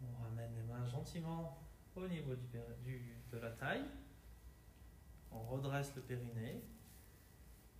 On 0.03 0.23
ramène 0.23 0.55
les 0.57 0.62
mains 0.62 0.87
gentiment 0.87 1.59
au 1.95 2.09
niveau 2.09 2.35
de 2.35 3.38
la 3.38 3.51
taille. 3.51 3.85
On 5.31 5.43
redresse 5.43 5.95
le 5.97 6.01
périnée. 6.01 6.62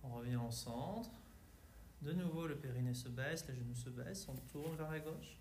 On 0.03 0.13
revient 0.13 0.35
au 0.35 0.51
centre. 0.51 1.20
De 2.01 2.13
nouveau, 2.13 2.47
le 2.47 2.55
périnée 2.55 2.95
se 2.95 3.09
baisse, 3.09 3.47
les 3.47 3.55
genoux 3.55 3.75
se 3.75 3.89
baissent. 3.89 4.27
On 4.27 4.35
tourne 4.51 4.75
vers 4.75 4.89
la 4.89 4.99
gauche. 4.99 5.37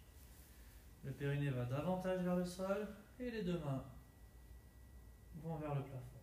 Le 1.04 1.12
périnée 1.12 1.50
va 1.50 1.64
davantage 1.64 2.22
vers 2.22 2.36
le 2.36 2.44
sol 2.44 2.88
et 3.18 3.30
les 3.30 3.42
deux 3.42 3.58
mains 3.58 3.84
vont 5.42 5.56
vers 5.56 5.74
le 5.74 5.82
plafond. 5.82 6.18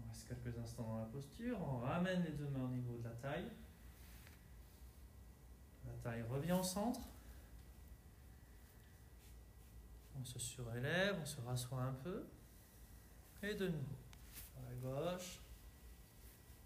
On 0.00 0.08
reste 0.08 0.28
quelques 0.28 0.56
instants 0.58 0.84
dans 0.84 0.98
la 1.00 1.06
posture. 1.06 1.58
On 1.60 1.78
ramène 1.78 2.22
les 2.22 2.32
deux 2.32 2.48
mains 2.48 2.64
au 2.64 2.68
niveau 2.68 2.96
de 2.98 3.04
la 3.04 3.14
taille. 3.16 3.48
La 5.84 5.94
taille 6.02 6.22
revient 6.22 6.52
au 6.52 6.62
centre. 6.62 7.00
On 10.20 10.24
se 10.24 10.38
surélève, 10.38 11.18
on 11.20 11.26
se 11.26 11.40
rassoit 11.40 11.82
un 11.82 11.94
peu. 11.94 12.24
Et 13.42 13.54
de 13.54 13.66
nouveau, 13.66 13.96
gauche, 14.82 15.40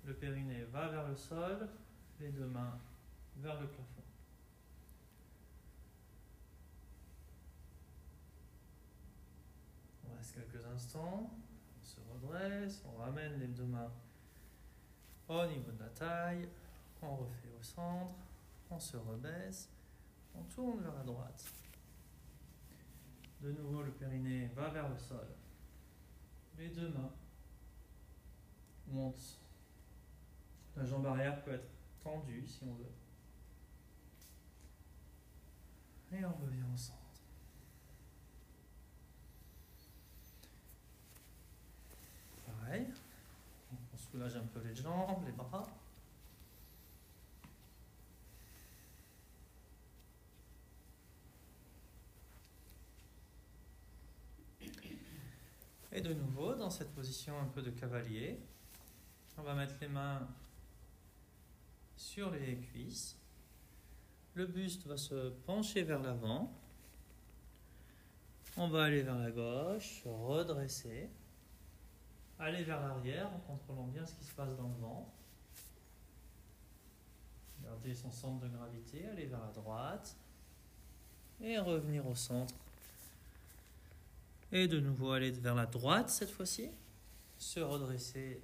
le 0.05 0.15
périnée 0.15 0.65
va 0.65 0.89
vers 0.89 1.09
le 1.09 1.17
sol, 1.17 1.69
les 2.21 2.31
deux 2.31 2.47
mains 2.47 2.79
vers 3.37 3.61
le 3.61 3.67
plafond. 3.67 4.03
On 10.09 10.17
reste 10.17 10.35
quelques 10.35 10.65
instants, 10.67 11.31
on 11.81 11.85
se 11.85 12.01
redresse, 12.13 12.83
on 12.87 13.01
ramène 13.01 13.39
les 13.41 13.49
deux 13.49 13.65
mains 13.65 13.93
au 15.29 15.47
niveau 15.47 15.73
de 15.73 15.81
la 15.81 15.89
taille, 15.91 16.49
on 17.03 17.17
refait 17.17 17.51
au 17.59 17.63
centre, 17.63 18.15
on 18.71 18.79
se 18.79 18.97
rebaisse, 18.97 19.69
on 20.35 20.43
tourne 20.45 20.81
vers 20.81 20.95
la 20.95 21.03
droite. 21.03 21.45
De 23.41 23.53
nouveau, 23.53 23.83
le 23.83 23.91
périnée 23.91 24.51
va 24.55 24.69
vers 24.69 24.89
le 24.89 24.99
sol. 24.99 25.27
Les 26.59 26.69
deux 26.69 26.89
mains 26.89 27.11
montent. 28.89 29.39
La 30.77 30.85
jambe 30.85 31.07
arrière 31.07 31.43
peut 31.43 31.53
être 31.53 31.69
tendue 32.03 32.47
si 32.47 32.65
on 32.65 32.75
veut. 32.75 32.93
Et 36.13 36.25
on 36.25 36.45
revient 36.45 36.63
au 36.73 36.77
centre. 36.77 37.01
Pareil. 42.47 42.87
On 43.73 43.97
soulage 43.97 44.37
un 44.37 44.47
peu 44.47 44.61
les 44.61 44.75
jambes, 44.75 45.25
les 45.27 45.33
bras. 45.33 45.67
Et 55.93 56.03
de 56.03 56.13
nouveau, 56.13 56.55
dans 56.55 56.69
cette 56.69 56.95
position 56.95 57.41
un 57.41 57.47
peu 57.47 57.63
de 57.63 57.71
cavalier, 57.71 58.39
on 59.39 59.43
va 59.43 59.55
mettre 59.55 59.75
les 59.81 59.89
mains 59.89 60.27
sur 61.97 62.31
les 62.31 62.57
cuisses. 62.57 63.17
Le 64.35 64.47
buste 64.47 64.87
va 64.87 64.97
se 64.97 65.31
pencher 65.47 65.83
vers 65.83 66.01
l'avant. 66.01 66.53
On 68.57 68.69
va 68.69 68.85
aller 68.85 69.03
vers 69.03 69.19
la 69.19 69.31
gauche, 69.31 70.03
redresser, 70.05 71.11
aller 72.39 72.65
vers 72.65 72.81
l'arrière 72.81 73.31
en 73.35 73.39
contrôlant 73.41 73.87
bien 73.87 74.05
ce 74.07 74.15
qui 74.15 74.25
se 74.25 74.33
passe 74.35 74.57
dans 74.57 74.69
le 74.69 74.81
ventre. 74.81 75.11
Garder 77.63 77.95
son 77.95 78.11
centre 78.11 78.41
de 78.41 78.49
gravité, 78.49 79.07
aller 79.09 79.27
vers 79.27 79.41
la 79.41 79.53
droite 79.53 80.17
et 81.41 81.59
revenir 81.59 82.07
au 82.07 82.15
centre 82.15 82.55
et 84.53 84.69
de 84.69 84.81
nouveau 84.81 85.11
aller 85.11 85.31
vers 85.31 85.55
la 85.55 85.67
droite 85.67 86.11
cette 86.11 86.31
fois-ci. 86.31 86.71
Se 87.39 87.61
redresser 87.61 88.41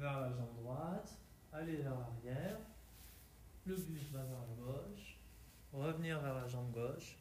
vers 0.00 0.20
la 0.20 0.30
jambe 0.30 0.56
droite. 0.62 1.16
Aller 1.52 1.76
vers 1.76 1.94
l'arrière. 1.98 2.58
Le 3.66 3.76
buste 3.76 4.10
va 4.12 4.22
vers 4.22 4.40
la 4.40 4.54
gauche. 4.64 5.18
Revenir 5.72 6.20
vers 6.20 6.34
la 6.34 6.48
jambe 6.48 6.72
gauche. 6.72 7.16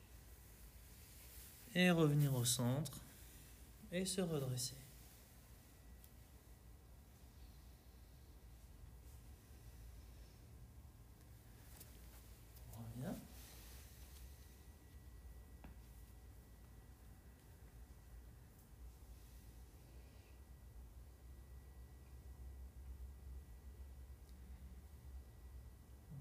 Et 1.75 1.91
revenir 1.91 2.33
au 2.33 2.45
centre. 2.45 2.99
Et 3.91 4.05
se 4.05 4.21
redresser. 4.21 4.78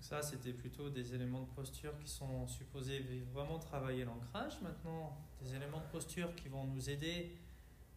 Ça, 0.08 0.22
c'était 0.22 0.54
plutôt 0.54 0.88
des 0.88 1.14
éléments 1.14 1.42
de 1.42 1.50
posture 1.50 1.92
qui 1.98 2.08
sont 2.08 2.46
supposés 2.46 3.04
vraiment 3.30 3.58
travailler 3.58 4.06
l'ancrage. 4.06 4.58
Maintenant, 4.62 5.14
des 5.42 5.54
éléments 5.54 5.80
de 5.80 5.92
posture 5.92 6.34
qui 6.34 6.48
vont 6.48 6.64
nous 6.64 6.88
aider 6.88 7.36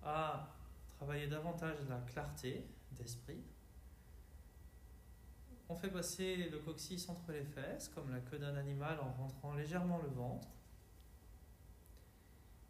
à 0.04 0.50
travailler 0.98 1.28
davantage 1.28 1.78
la 1.88 2.00
clarté 2.00 2.66
d'esprit. 2.98 3.42
On 5.70 5.76
fait 5.78 5.88
passer 5.88 6.50
le 6.50 6.60
coccyx 6.60 7.08
entre 7.08 7.32
les 7.32 7.46
fesses, 7.46 7.90
comme 7.96 8.12
la 8.12 8.20
queue 8.20 8.40
d'un 8.40 8.58
animal 8.58 9.00
en 9.00 9.14
rentrant 9.14 9.54
légèrement 9.54 10.00
le 10.00 10.10
ventre. 10.10 10.50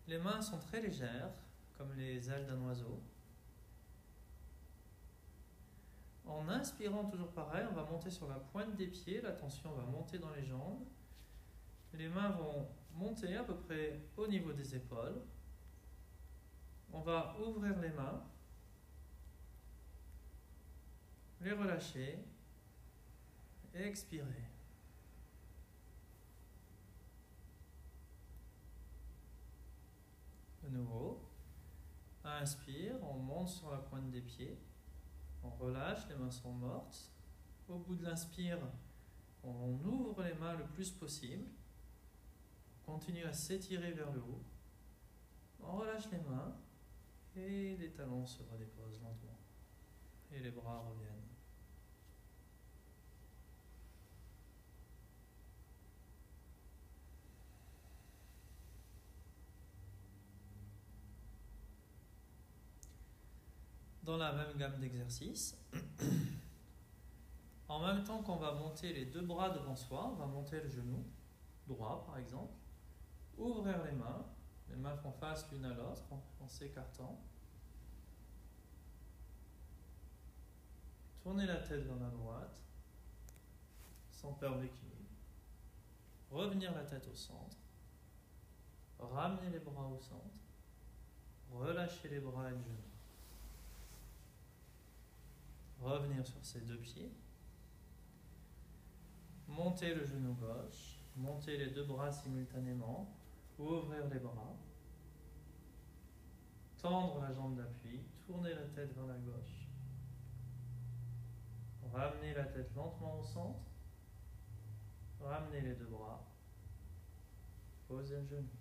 Les 0.08 0.20
mains 0.20 0.44
sont 0.44 0.60
très 0.60 0.84
légères, 0.84 1.32
comme 1.80 1.92
les 1.98 2.30
ailes 2.30 2.46
d'un 2.46 2.62
oiseau. 2.68 3.00
En 6.26 6.48
inspirant 6.50 7.06
toujours 7.06 7.32
pareil, 7.32 7.66
on 7.70 7.74
va 7.74 7.84
monter 7.84 8.10
sur 8.10 8.28
la 8.28 8.36
pointe 8.36 8.76
des 8.76 8.88
pieds, 8.88 9.22
la 9.22 9.32
tension 9.32 9.72
va 9.74 9.84
monter 9.84 10.20
dans 10.20 10.30
les 10.32 10.44
jambes. 10.44 10.86
Les 11.94 12.08
mains 12.08 12.30
vont 12.30 12.68
monter 12.94 13.36
à 13.36 13.44
peu 13.44 13.56
près 13.56 14.00
au 14.16 14.28
niveau 14.28 14.54
des 14.54 14.76
épaules. 14.76 15.22
On 16.94 17.02
va 17.02 17.36
ouvrir 17.40 17.80
les 17.80 17.90
mains, 17.90 18.24
les 21.42 21.54
relâcher 21.54 22.20
et 23.74 23.84
expirer. 23.84 24.46
De 30.64 30.70
nouveau, 30.70 31.22
inspire, 32.24 32.96
on 33.04 33.16
monte 33.16 33.50
sur 33.50 33.72
la 33.72 33.78
pointe 33.78 34.10
des 34.12 34.22
pieds. 34.22 34.58
On 35.44 35.50
relâche, 35.50 36.08
les 36.10 36.16
mains 36.16 36.32
sont 36.32 36.52
mortes. 36.52 37.12
Au 37.68 37.78
bout 37.78 37.96
de 37.96 38.04
l'inspire, 38.04 38.60
on 39.44 39.80
ouvre 39.84 40.24
les 40.24 40.34
mains 40.34 40.56
le 40.56 40.66
plus 40.66 40.92
possible. 40.92 41.46
On 42.88 42.94
continue 42.94 43.24
à 43.24 43.34
s'étirer 43.34 43.92
vers 43.92 44.12
le 44.12 44.20
haut. 44.20 44.44
On 45.64 45.78
relâche 45.78 46.10
les 46.12 46.20
mains 46.20 46.56
et 47.36 47.78
les 47.78 47.92
talons 47.92 48.26
se 48.26 48.44
redéposent 48.44 49.02
lentement. 49.02 49.40
Et 50.32 50.40
les 50.40 50.52
bras 50.52 50.80
reviennent. 50.80 51.21
Dans 64.04 64.18
la 64.18 64.32
même 64.34 64.58
gamme 64.58 64.80
d'exercices. 64.80 65.58
En 67.68 67.80
même 67.80 68.04
temps 68.04 68.22
qu'on 68.22 68.36
va 68.36 68.52
monter 68.54 68.92
les 68.94 69.06
deux 69.06 69.22
bras 69.22 69.50
devant 69.50 69.76
soi, 69.76 70.12
on 70.12 70.16
va 70.16 70.26
monter 70.26 70.60
le 70.60 70.68
genou 70.68 71.06
droit 71.68 72.04
par 72.06 72.18
exemple, 72.18 72.54
ouvrir 73.38 73.84
les 73.86 73.94
mains, 73.94 74.26
les 74.70 74.76
mains 74.76 74.98
font 74.98 75.12
face 75.14 75.50
l'une 75.52 75.66
à 75.66 75.74
l'autre 75.74 76.04
en 76.42 76.48
s'écartant. 76.48 77.18
Tournez 81.24 81.46
la 81.46 81.58
tête 81.58 81.86
vers 81.86 81.98
la 81.98 82.10
droite, 82.10 82.60
sans 84.12 84.34
perdre 84.34 84.60
l'équilibre. 84.62 84.92
Revenir 86.32 86.74
la 86.74 86.84
tête 86.84 87.08
au 87.08 87.16
centre. 87.16 87.58
Ramener 88.98 89.50
les 89.50 89.60
bras 89.60 89.88
au 89.88 90.00
centre. 90.00 90.40
Relâcher 91.52 92.10
les 92.10 92.20
bras 92.20 92.50
et 92.50 92.52
le 92.52 92.62
genou. 92.62 92.91
Revenir 95.82 96.26
sur 96.26 96.46
ses 96.46 96.62
deux 96.62 96.78
pieds. 96.78 97.12
Monter 99.48 99.96
le 99.96 100.06
genou 100.06 100.36
gauche. 100.36 101.00
Monter 101.16 101.58
les 101.58 101.72
deux 101.72 101.84
bras 101.84 102.12
simultanément. 102.12 103.12
Ouvrir 103.58 104.08
les 104.08 104.20
bras. 104.20 104.56
Tendre 106.78 107.20
la 107.22 107.32
jambe 107.32 107.58
d'appui. 107.58 108.02
Tourner 108.28 108.54
la 108.54 108.66
tête 108.68 108.94
vers 108.94 109.08
la 109.08 109.18
gauche. 109.18 109.68
Ramener 111.92 112.34
la 112.36 112.46
tête 112.46 112.74
lentement 112.76 113.20
au 113.20 113.24
centre. 113.24 113.60
Ramenez 115.20 115.62
les 115.62 115.74
deux 115.74 115.88
bras. 115.88 116.24
Posez 117.88 118.18
le 118.18 118.26
genou. 118.26 118.61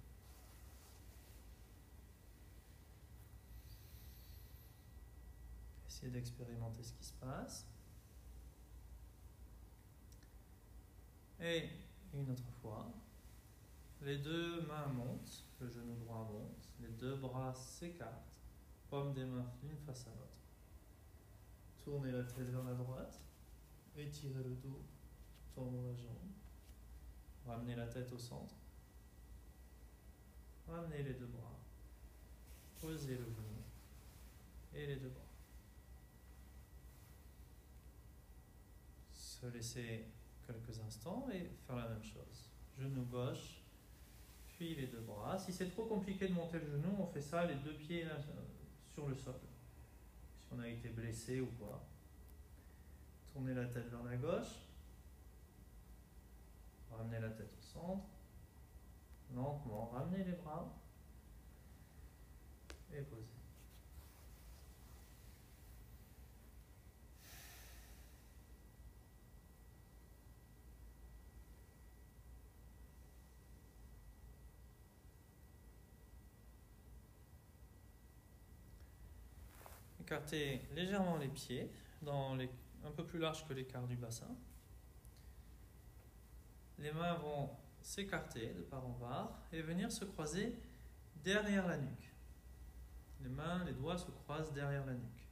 D'expérimenter 6.03 6.83
ce 6.83 6.93
qui 6.95 7.05
se 7.05 7.13
passe. 7.13 7.67
Et 11.39 11.69
une 12.13 12.31
autre 12.31 12.51
fois, 12.61 12.91
les 14.03 14.19
deux 14.19 14.63
mains 14.63 14.89
montent, 14.89 15.45
le 15.61 15.69
genou 15.69 15.95
droit 15.97 16.29
monte, 16.33 16.69
les 16.81 16.89
deux 16.89 17.17
bras 17.17 17.55
s'écartent, 17.55 18.33
paume 18.89 19.13
des 19.13 19.25
mains 19.25 19.53
l'une 19.63 19.77
face 19.79 20.07
à 20.07 20.11
l'autre. 20.11 20.39
Tournez 21.85 22.11
la 22.11 22.25
tête 22.25 22.51
vers 22.51 22.65
la 22.65 22.75
droite, 22.75 23.21
étirez 23.97 24.43
le 24.43 24.55
dos, 24.57 24.83
tendre 25.55 25.83
la 25.83 25.95
jambe, 25.95 26.33
ramenez 27.47 27.77
la 27.77 27.87
tête 27.87 28.11
au 28.13 28.19
centre, 28.19 28.57
ramenez 30.67 31.03
les 31.03 31.15
deux 31.15 31.27
bras, 31.27 31.59
posez 32.81 33.17
le 33.17 33.31
genou 33.31 33.63
et 34.75 34.87
les 34.87 34.97
deux 34.97 35.11
bras. 35.11 35.30
Se 39.41 39.47
laisser 39.47 40.05
quelques 40.47 40.79
instants 40.81 41.29
et 41.33 41.51
faire 41.67 41.77
la 41.77 41.89
même 41.89 42.03
chose. 42.03 42.51
Genou 42.79 43.05
gauche, 43.05 43.63
puis 44.57 44.75
les 44.75 44.87
deux 44.89 45.01
bras. 45.01 45.39
Si 45.39 45.53
c'est 45.53 45.71
trop 45.71 45.87
compliqué 45.87 46.29
de 46.29 46.35
monter 46.35 46.59
le 46.59 46.67
genou, 46.67 46.97
on 46.99 47.07
fait 47.07 47.23
ça 47.23 47.47
les 47.47 47.55
deux 47.55 47.75
pieds 47.75 48.07
sur 48.93 49.09
le 49.09 49.15
sol. 49.15 49.41
Si 50.39 50.47
on 50.53 50.59
a 50.61 50.69
été 50.69 50.91
blessé 50.91 51.41
ou 51.41 51.47
quoi. 51.59 51.83
Tournez 53.33 53.55
la 53.55 53.65
tête 53.67 53.89
vers 53.89 54.03
la 54.03 54.17
gauche. 54.17 54.67
Ramenez 56.91 57.21
la 57.21 57.31
tête 57.31 57.55
au 57.59 57.63
centre. 57.63 58.09
Lentement, 59.35 59.87
ramenez 59.87 60.25
les 60.25 60.33
bras. 60.33 60.71
Et 62.93 63.03
posez. 63.03 63.40
Écartez 80.11 80.61
légèrement 80.75 81.19
les 81.19 81.29
pieds 81.29 81.71
un 82.05 82.91
peu 82.97 83.07
plus 83.07 83.21
large 83.21 83.47
que 83.47 83.53
l'écart 83.53 83.87
du 83.87 83.95
bassin. 83.95 84.27
Les 86.81 86.91
mains 86.91 87.15
vont 87.15 87.51
s'écarter 87.81 88.49
de 88.55 88.63
part 88.63 88.85
en 88.85 88.95
part 88.95 89.39
et 89.53 89.63
venir 89.63 89.93
se 89.93 90.05
croiser 90.05 90.57
derrière 91.23 91.69
la 91.69 91.79
nuque. 91.79 92.13
Les 93.21 93.29
mains, 93.29 93.63
les 93.63 93.73
doigts 93.73 93.99
se 93.99 94.11
croisent 94.11 94.53
derrière 94.53 94.85
la 94.85 94.95
nuque. 94.95 95.29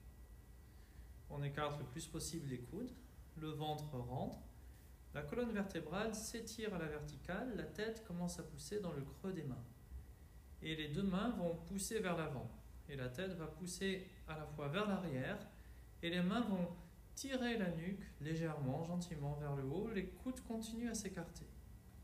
On 1.29 1.43
écarte 1.43 1.81
le 1.81 1.87
plus 1.87 2.07
possible 2.07 2.49
les 2.49 2.61
coudes, 2.61 2.95
le 3.37 3.49
ventre 3.49 3.99
rentre, 3.99 4.39
la 5.13 5.23
colonne 5.23 5.51
vertébrale 5.51 6.15
s'étire 6.15 6.73
à 6.73 6.79
la 6.79 6.87
verticale, 6.87 7.57
la 7.57 7.65
tête 7.65 8.05
commence 8.07 8.39
à 8.39 8.45
pousser 8.45 8.79
dans 8.79 8.93
le 8.93 9.03
creux 9.03 9.33
des 9.33 9.43
mains. 9.43 9.65
Et 10.63 10.77
les 10.77 10.87
deux 10.87 11.03
mains 11.03 11.31
vont 11.31 11.57
pousser 11.67 11.99
vers 11.99 12.17
l'avant. 12.17 12.49
Et 12.89 12.95
la 12.95 13.09
tête 13.09 13.33
va 13.33 13.49
pousser 13.49 14.09
à 14.29 14.37
la 14.37 14.47
fois 14.47 14.69
vers 14.69 14.87
l'arrière 14.87 15.39
et 16.03 16.11
les 16.11 16.23
mains 16.23 16.43
vont 16.43 16.69
Tirez 17.19 17.59
la 17.59 17.71
nuque 17.73 18.05
légèrement, 18.21 18.85
gentiment 18.85 19.35
vers 19.41 19.57
le 19.57 19.65
haut. 19.65 19.91
Les 19.93 20.07
coudes 20.07 20.41
continuent 20.47 20.89
à 20.89 20.95
s'écarter. 20.95 21.49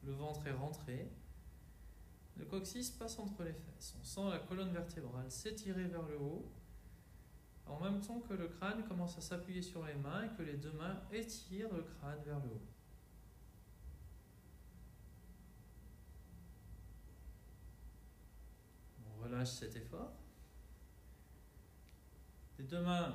Le 0.03 0.11
ventre 0.11 0.45
est 0.49 0.53
rentré. 0.53 1.09
Le 2.37 2.45
coccyx 2.45 2.91
passe 2.91 3.21
entre 3.21 3.45
les 3.45 3.53
fesses. 3.53 3.95
On 4.01 4.03
sent 4.03 4.29
la 4.29 4.41
colonne 4.41 4.73
vertébrale 4.73 5.31
s'étirer 5.31 5.85
vers 5.85 6.03
le 6.03 6.19
haut, 6.19 6.51
en 7.67 7.79
même 7.79 8.01
temps 8.01 8.19
que 8.29 8.35
le 8.35 8.49
crâne 8.49 8.83
commence 8.89 9.17
à 9.17 9.21
s'appuyer 9.21 9.63
sur 9.63 9.87
les 9.87 9.95
mains 9.95 10.25
et 10.25 10.37
que 10.37 10.43
les 10.43 10.57
deux 10.57 10.73
mains 10.73 11.01
étirent 11.13 11.73
le 11.73 11.83
crâne 11.83 12.19
vers 12.27 12.41
le 12.41 12.49
haut. 12.49 12.63
On 19.07 19.23
relâche 19.23 19.53
cet 19.53 19.77
effort. 19.77 20.24
Les 22.59 22.64
deux 22.64 22.81
mains 22.81 23.14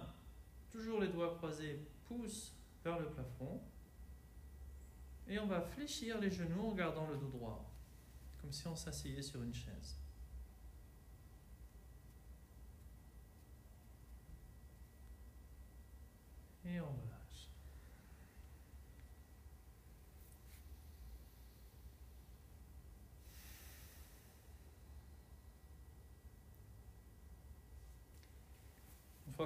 toujours 0.69 0.99
les 0.99 1.07
doigts 1.07 1.35
croisés, 1.35 1.79
poussent 2.07 2.53
vers 2.83 2.99
le 2.99 3.09
plafond. 3.09 3.61
Et 5.27 5.39
on 5.39 5.47
va 5.47 5.61
fléchir 5.61 6.19
les 6.19 6.31
genoux 6.31 6.69
en 6.69 6.73
gardant 6.73 7.07
le 7.07 7.17
dos 7.17 7.27
droit, 7.27 7.69
comme 8.41 8.51
si 8.51 8.67
on 8.67 8.75
s'asseyait 8.75 9.21
sur 9.21 9.43
une 9.43 9.53
chaise. 9.53 9.97
Et 16.65 16.79
on 16.79 16.85
relâche. 16.85 17.18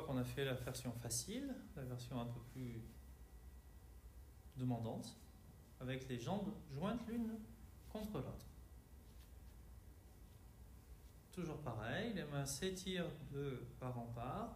Qu'on 0.01 0.17
a 0.17 0.23
fait 0.23 0.45
la 0.45 0.53
version 0.53 0.91
facile, 0.93 1.53
la 1.75 1.83
version 1.83 2.19
un 2.19 2.25
peu 2.25 2.39
plus 2.53 2.81
demandante, 4.57 5.17
avec 5.79 6.07
les 6.07 6.19
jambes 6.19 6.53
jointes 6.71 7.05
l'une 7.07 7.37
contre 7.91 8.17
l'autre. 8.17 8.45
Toujours 11.31 11.57
pareil, 11.61 12.13
les 12.13 12.25
mains 12.25 12.45
s'étirent 12.45 13.09
de 13.31 13.65
part 13.79 13.97
en 13.97 14.05
part 14.07 14.55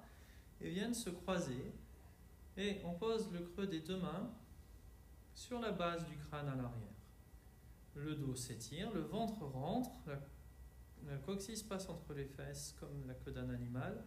et 0.62 0.70
viennent 0.70 0.94
se 0.94 1.10
croiser. 1.10 1.74
Et 2.56 2.82
on 2.84 2.94
pose 2.94 3.32
le 3.32 3.40
creux 3.40 3.68
des 3.68 3.82
deux 3.82 3.98
mains 3.98 4.32
sur 5.34 5.60
la 5.60 5.72
base 5.72 6.06
du 6.06 6.18
crâne 6.18 6.48
à 6.50 6.56
l'arrière. 6.56 6.88
Le 7.96 8.16
dos 8.16 8.36
s'étire, 8.36 8.92
le 8.94 9.02
ventre 9.02 9.44
rentre, 9.44 9.92
la, 10.06 10.20
la 11.08 11.18
coccyx 11.18 11.64
passe 11.64 11.90
entre 11.90 12.14
les 12.14 12.26
fesses 12.26 12.76
comme 12.80 13.08
la 13.08 13.14
queue 13.16 13.32
d'un 13.32 13.50
animal 13.50 14.04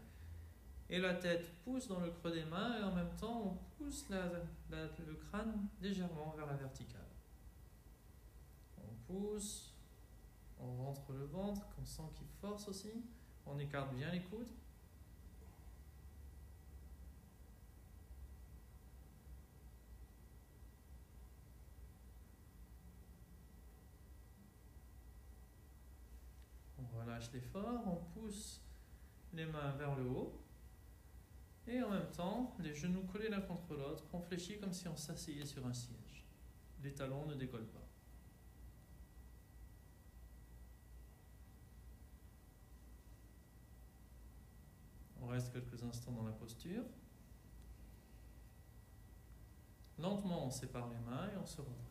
et 0.90 0.98
la 0.98 1.14
tête 1.14 1.53
pousse 1.62 1.87
dans 1.87 2.00
le 2.00 2.11
creux 2.11 2.33
des 2.33 2.44
mains 2.44 2.81
et 2.81 2.83
en 2.83 2.92
même 2.92 3.14
temps 3.16 3.42
on 3.42 3.59
pousse 3.79 4.07
le 4.11 5.14
crâne 5.14 5.68
légèrement 5.81 6.35
vers 6.37 6.46
la 6.46 6.55
verticale. 6.55 7.07
On 8.76 8.94
pousse, 9.07 9.72
on 10.59 10.85
rentre 10.85 11.12
le 11.12 11.26
ventre, 11.26 11.62
qu'on 11.74 11.85
sent 11.85 12.11
qu'il 12.16 12.26
force 12.40 12.66
aussi, 12.68 13.05
on 13.46 13.57
écarte 13.61 13.94
bien 13.94 14.11
les 14.11 14.22
coudes. 14.22 14.50
On 26.79 26.98
relâche 27.00 27.33
l'effort, 27.33 27.85
on 27.87 28.18
pousse 28.18 28.61
les 29.33 29.46
mains 29.46 29.70
vers 29.79 29.94
le 29.94 30.05
haut. 30.09 30.40
Et 31.70 31.80
en 31.80 31.90
même 31.90 32.11
temps, 32.11 32.52
les 32.59 32.74
genoux 32.74 33.04
collés 33.04 33.28
l'un 33.28 33.40
contre 33.40 33.76
l'autre, 33.76 34.04
on 34.12 34.20
fléchit 34.20 34.59
comme 34.59 34.72
si 34.72 34.88
on 34.88 34.96
s'asseyait 34.96 35.44
sur 35.44 35.64
un 35.64 35.72
siège. 35.72 36.26
Les 36.83 36.92
talons 36.92 37.26
ne 37.26 37.35
décollent 37.37 37.68
pas. 37.68 37.87
On 45.22 45.28
reste 45.28 45.52
quelques 45.52 45.80
instants 45.85 46.11
dans 46.11 46.24
la 46.24 46.33
posture. 46.33 46.83
Lentement, 49.96 50.46
on 50.46 50.50
sépare 50.50 50.88
les 50.88 50.98
mains 50.98 51.28
et 51.33 51.37
on 51.37 51.46
se 51.46 51.61
redresse. 51.61 51.89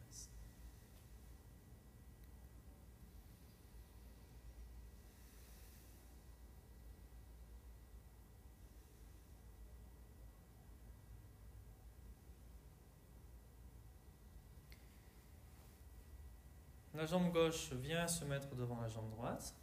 La 17.00 17.06
jambe 17.06 17.32
gauche 17.32 17.72
vient 17.72 18.06
se 18.10 18.26
mettre 18.26 18.54
devant 18.56 18.82
la 18.82 18.90
jambe 18.90 19.10
droite. 19.12 19.56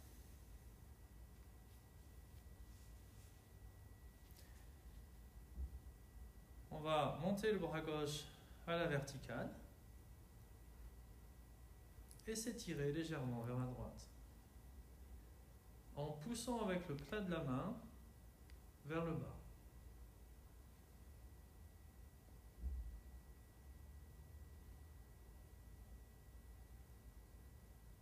On 6.71 6.79
va 6.79 7.19
monter 7.21 7.51
le 7.51 7.59
bras 7.59 7.81
gauche 7.81 8.23
à 8.65 8.75
la 8.75 8.87
verticale 8.87 9.51
et 12.25 12.33
s'étirer 12.33 12.91
légèrement 12.91 13.43
vers 13.43 13.59
la 13.59 13.67
droite 13.67 14.09
en 15.95 16.13
poussant 16.13 16.65
avec 16.65 16.87
le 16.87 16.95
plat 16.95 17.21
de 17.21 17.29
la 17.29 17.43
main 17.43 17.77
vers 18.87 19.05
le 19.05 19.13
bas. 19.13 19.37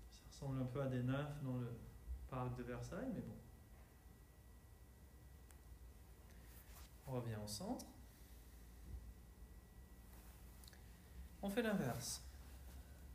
Ça 0.09 0.24
ressemble 0.35 0.61
un 0.61 0.65
peu 0.65 0.81
à 0.81 0.87
des 0.87 1.01
nymphes 1.01 1.41
dans 1.43 1.57
le 1.57 1.71
parc 2.29 2.55
de 2.57 2.63
Versailles, 2.63 3.11
mais 3.13 3.21
bon. 3.21 3.35
On 7.07 7.11
revient 7.13 7.37
au 7.43 7.47
centre. 7.47 7.85
On 11.41 11.49
fait 11.49 11.61
l'inverse. 11.61 12.21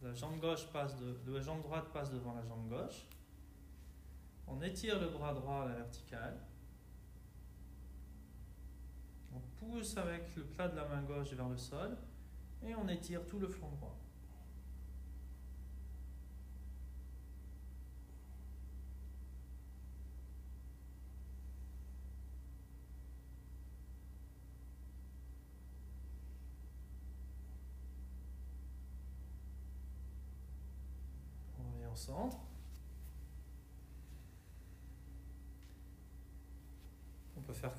La 0.02 0.14
jambe 0.14 0.40
gauche 0.40 0.66
la 0.72 1.40
jambe 1.42 1.62
droite 1.62 1.92
passe 1.92 2.11
devant 2.11 2.35
la 2.35 2.42
jambe 2.42 2.68
gauche. 2.68 3.06
On 4.46 4.62
étire 4.62 4.98
le 4.98 5.09
bras 5.09 5.35
droit 5.35 5.64
à 5.64 5.68
la 5.68 5.74
verticale. 5.74 6.38
On 9.35 9.40
pousse 9.59 9.96
avec 9.96 10.35
le 10.37 10.44
plat 10.44 10.68
de 10.68 10.76
la 10.76 10.88
main 10.88 11.02
gauche 11.02 11.33
vers 11.33 11.48
le 11.48 11.59
sol 11.59 11.96
et 12.62 12.74
on 12.74 12.88
étire 12.88 13.26
tout 13.26 13.38
le 13.38 13.48
flanc 13.48 13.70
droit. 13.72 14.00
centre. 32.00 32.38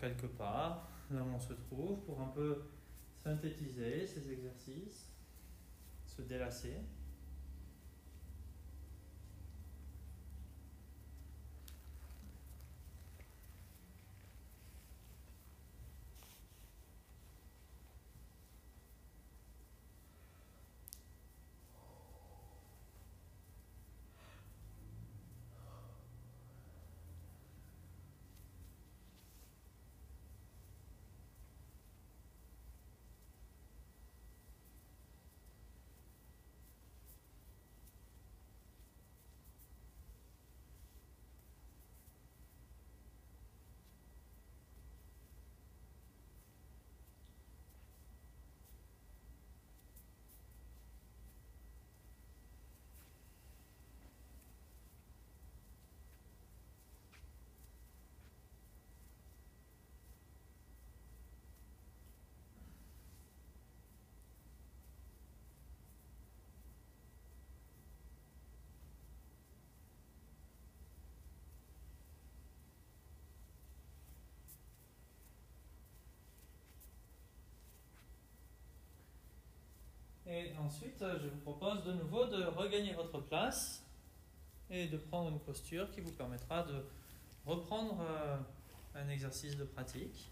Quelques 0.02 0.30
pas, 0.30 0.90
là 1.12 1.22
où 1.22 1.36
on 1.36 1.40
se 1.40 1.54
trouve, 1.54 2.00
pour 2.06 2.20
un 2.22 2.30
peu 2.30 2.64
synthétiser 3.24 4.08
ces 4.08 4.32
exercices, 4.32 5.14
se 6.08 6.24
délasser. 6.24 6.78
Et 80.32 80.54
ensuite, 80.66 81.00
je 81.02 81.28
vous 81.28 81.40
propose 81.40 81.84
de 81.84 81.92
nouveau 81.92 82.26
de 82.26 82.46
regagner 82.46 82.94
votre 82.94 83.20
place 83.20 83.84
et 84.70 84.88
de 84.88 84.96
prendre 84.96 85.30
une 85.30 85.40
posture 85.40 85.92
qui 85.92 86.00
vous 86.00 86.14
permettra 86.14 86.64
de 86.64 86.86
reprendre 87.46 87.98
euh, 88.00 88.38
un 88.96 89.10
exercice 89.10 89.58
de 89.58 89.66
pratique. 89.66 90.32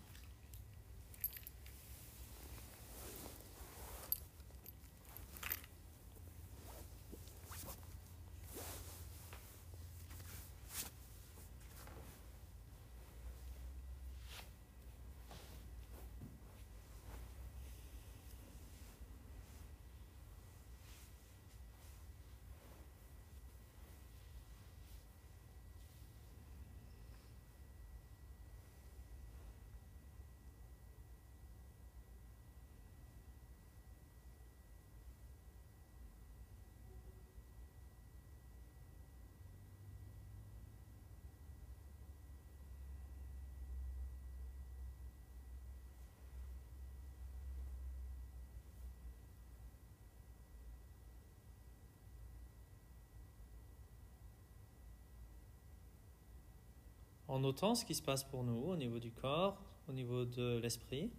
En 57.29 57.39
notant 57.39 57.75
ce 57.75 57.85
qui 57.85 57.93
se 57.93 58.01
passe 58.01 58.23
pour 58.23 58.43
nous 58.43 58.57
au 58.57 58.75
niveau 58.75 58.99
du 58.99 59.11
corps, 59.11 59.61
au 59.87 59.93
niveau 59.93 60.25
de 60.25 60.57
l'esprit, 60.57 61.11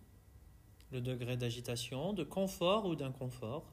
le 0.90 1.00
degré 1.00 1.36
d'agitation, 1.36 2.12
de 2.12 2.24
confort 2.24 2.84
ou 2.84 2.96
d'inconfort. 2.96 3.72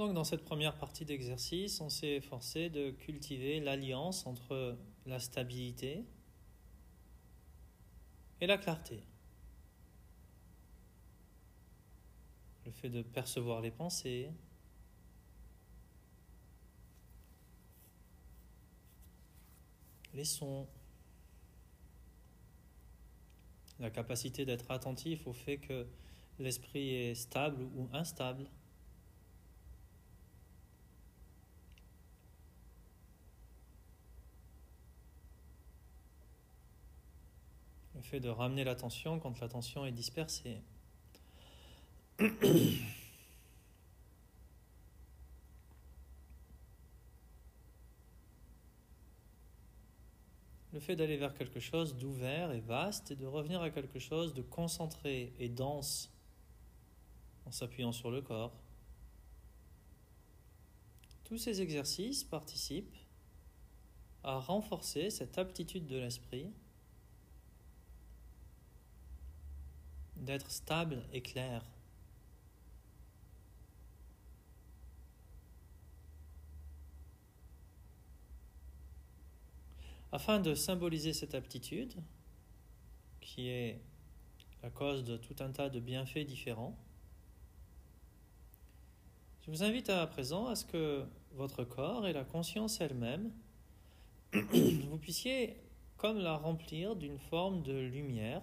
Donc 0.00 0.14
dans 0.14 0.24
cette 0.24 0.46
première 0.46 0.78
partie 0.78 1.04
d'exercice, 1.04 1.78
on 1.82 1.90
s'est 1.90 2.14
efforcé 2.14 2.70
de 2.70 2.90
cultiver 2.90 3.60
l'alliance 3.60 4.26
entre 4.26 4.78
la 5.04 5.18
stabilité 5.20 6.06
et 8.40 8.46
la 8.46 8.56
clarté. 8.56 9.02
Le 12.64 12.72
fait 12.72 12.88
de 12.88 13.02
percevoir 13.02 13.60
les 13.60 13.70
pensées, 13.70 14.30
les 20.14 20.24
sons, 20.24 20.66
la 23.78 23.90
capacité 23.90 24.46
d'être 24.46 24.70
attentif 24.70 25.26
au 25.26 25.34
fait 25.34 25.58
que 25.58 25.86
l'esprit 26.38 26.88
est 26.88 27.14
stable 27.14 27.64
ou 27.76 27.90
instable. 27.92 28.48
Le 38.00 38.04
fait 38.06 38.20
de 38.20 38.30
ramener 38.30 38.64
l'attention 38.64 39.20
quand 39.20 39.38
l'attention 39.40 39.84
est 39.84 39.92
dispersée. 39.92 40.62
le 50.72 50.80
fait 50.80 50.96
d'aller 50.96 51.18
vers 51.18 51.34
quelque 51.34 51.60
chose 51.60 51.94
d'ouvert 51.94 52.52
et 52.52 52.60
vaste 52.60 53.10
et 53.10 53.16
de 53.16 53.26
revenir 53.26 53.60
à 53.60 53.68
quelque 53.68 53.98
chose 53.98 54.32
de 54.32 54.40
concentré 54.40 55.34
et 55.38 55.50
dense 55.50 56.10
en 57.44 57.52
s'appuyant 57.52 57.92
sur 57.92 58.10
le 58.10 58.22
corps. 58.22 58.56
Tous 61.24 61.36
ces 61.36 61.60
exercices 61.60 62.24
participent 62.24 62.96
à 64.24 64.38
renforcer 64.38 65.10
cette 65.10 65.36
aptitude 65.36 65.86
de 65.86 65.98
l'esprit 65.98 66.50
d'être 70.20 70.50
stable 70.50 71.02
et 71.12 71.22
clair. 71.22 71.64
Afin 80.12 80.40
de 80.40 80.54
symboliser 80.54 81.12
cette 81.12 81.34
aptitude, 81.34 81.94
qui 83.20 83.48
est 83.48 83.80
la 84.62 84.70
cause 84.70 85.04
de 85.04 85.16
tout 85.16 85.36
un 85.40 85.50
tas 85.52 85.68
de 85.68 85.78
bienfaits 85.78 86.26
différents, 86.26 86.76
je 89.42 89.50
vous 89.50 89.62
invite 89.62 89.88
à 89.88 90.06
présent 90.06 90.46
à 90.46 90.56
ce 90.56 90.64
que 90.64 91.04
votre 91.32 91.64
corps 91.64 92.06
et 92.06 92.12
la 92.12 92.24
conscience 92.24 92.80
elle-même, 92.80 93.32
vous 94.32 94.98
puissiez 94.98 95.56
comme 95.96 96.18
la 96.18 96.36
remplir 96.36 96.96
d'une 96.96 97.18
forme 97.18 97.62
de 97.62 97.78
lumière, 97.78 98.42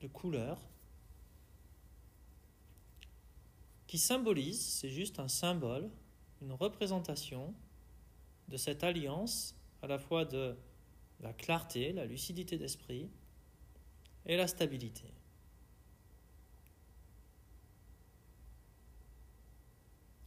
de 0.00 0.08
couleur, 0.08 0.60
qui 3.86 3.98
symbolise, 3.98 4.60
c'est 4.60 4.88
juste 4.88 5.20
un 5.20 5.28
symbole, 5.28 5.90
une 6.42 6.52
représentation 6.52 7.54
de 8.48 8.56
cette 8.56 8.84
alliance 8.84 9.54
à 9.82 9.86
la 9.86 9.98
fois 9.98 10.24
de 10.24 10.56
la 11.20 11.32
clarté, 11.32 11.92
la 11.92 12.04
lucidité 12.04 12.58
d'esprit 12.58 13.08
et 14.26 14.36
la 14.36 14.46
stabilité. 14.46 15.12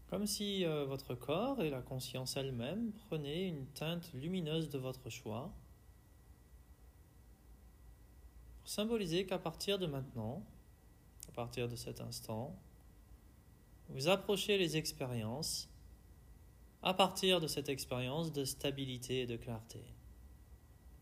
Comme 0.08 0.26
si 0.26 0.66
euh, 0.66 0.86
votre 0.86 1.14
corps 1.14 1.62
et 1.62 1.70
la 1.70 1.82
conscience 1.82 2.36
elle-même 2.36 2.92
prenaient 2.94 3.48
une 3.48 3.68
teinte 3.68 4.12
lumineuse 4.14 4.70
de 4.70 4.80
votre 4.80 5.10
choix 5.12 5.54
pour 8.60 8.70
symboliser 8.70 9.28
qu'à 9.28 9.38
partir 9.38 9.78
de 9.78 9.86
maintenant, 9.86 10.44
à 11.28 11.32
partir 11.32 11.70
de 11.70 11.76
cet 11.76 12.02
instant, 12.02 12.58
vous 13.90 14.08
approchez 14.08 14.58
les 14.58 14.78
expériences 14.78 15.70
à 16.82 16.94
partir 16.94 17.42
de 17.42 17.48
cette 17.48 17.70
expérience 17.70 18.32
de 18.32 18.46
stabilité 18.46 19.22
et 19.22 19.28
de 19.28 19.36
clarté 19.36 19.84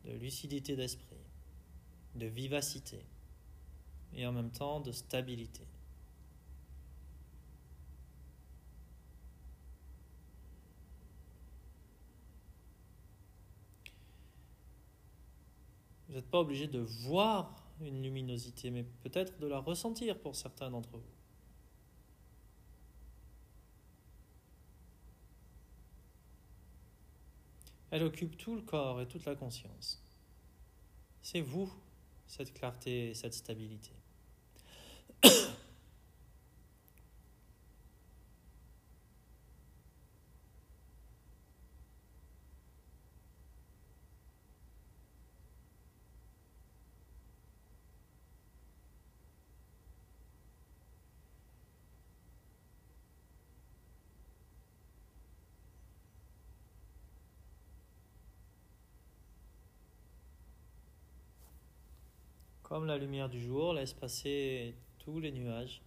de 0.07 0.13
lucidité 0.13 0.75
d'esprit, 0.75 1.17
de 2.15 2.27
vivacité 2.27 3.05
et 4.13 4.25
en 4.25 4.31
même 4.31 4.51
temps 4.51 4.79
de 4.79 4.91
stabilité. 4.91 5.67
Vous 16.07 16.15
n'êtes 16.15 16.29
pas 16.29 16.39
obligé 16.39 16.67
de 16.67 16.79
voir 16.79 17.67
une 17.81 18.01
luminosité, 18.01 18.71
mais 18.71 18.83
peut-être 18.83 19.37
de 19.39 19.47
la 19.47 19.59
ressentir 19.59 20.17
pour 20.17 20.35
certains 20.35 20.71
d'entre 20.71 20.97
vous. 20.97 21.16
Elle 27.91 28.03
occupe 28.03 28.37
tout 28.37 28.55
le 28.55 28.61
corps 28.61 29.01
et 29.01 29.07
toute 29.07 29.25
la 29.25 29.35
conscience. 29.35 30.03
C'est 31.21 31.41
vous, 31.41 31.71
cette 32.25 32.53
clarté 32.53 33.09
et 33.09 33.13
cette 33.13 33.33
stabilité. 33.33 33.91
Comme 62.67 62.85
la 62.85 62.97
lumière 62.97 63.29
du 63.29 63.39
jour 63.39 63.71
laisse 63.71 63.93
passer 63.93 64.75
tous 64.99 65.21
les 65.21 65.31
nuages. 65.31 65.81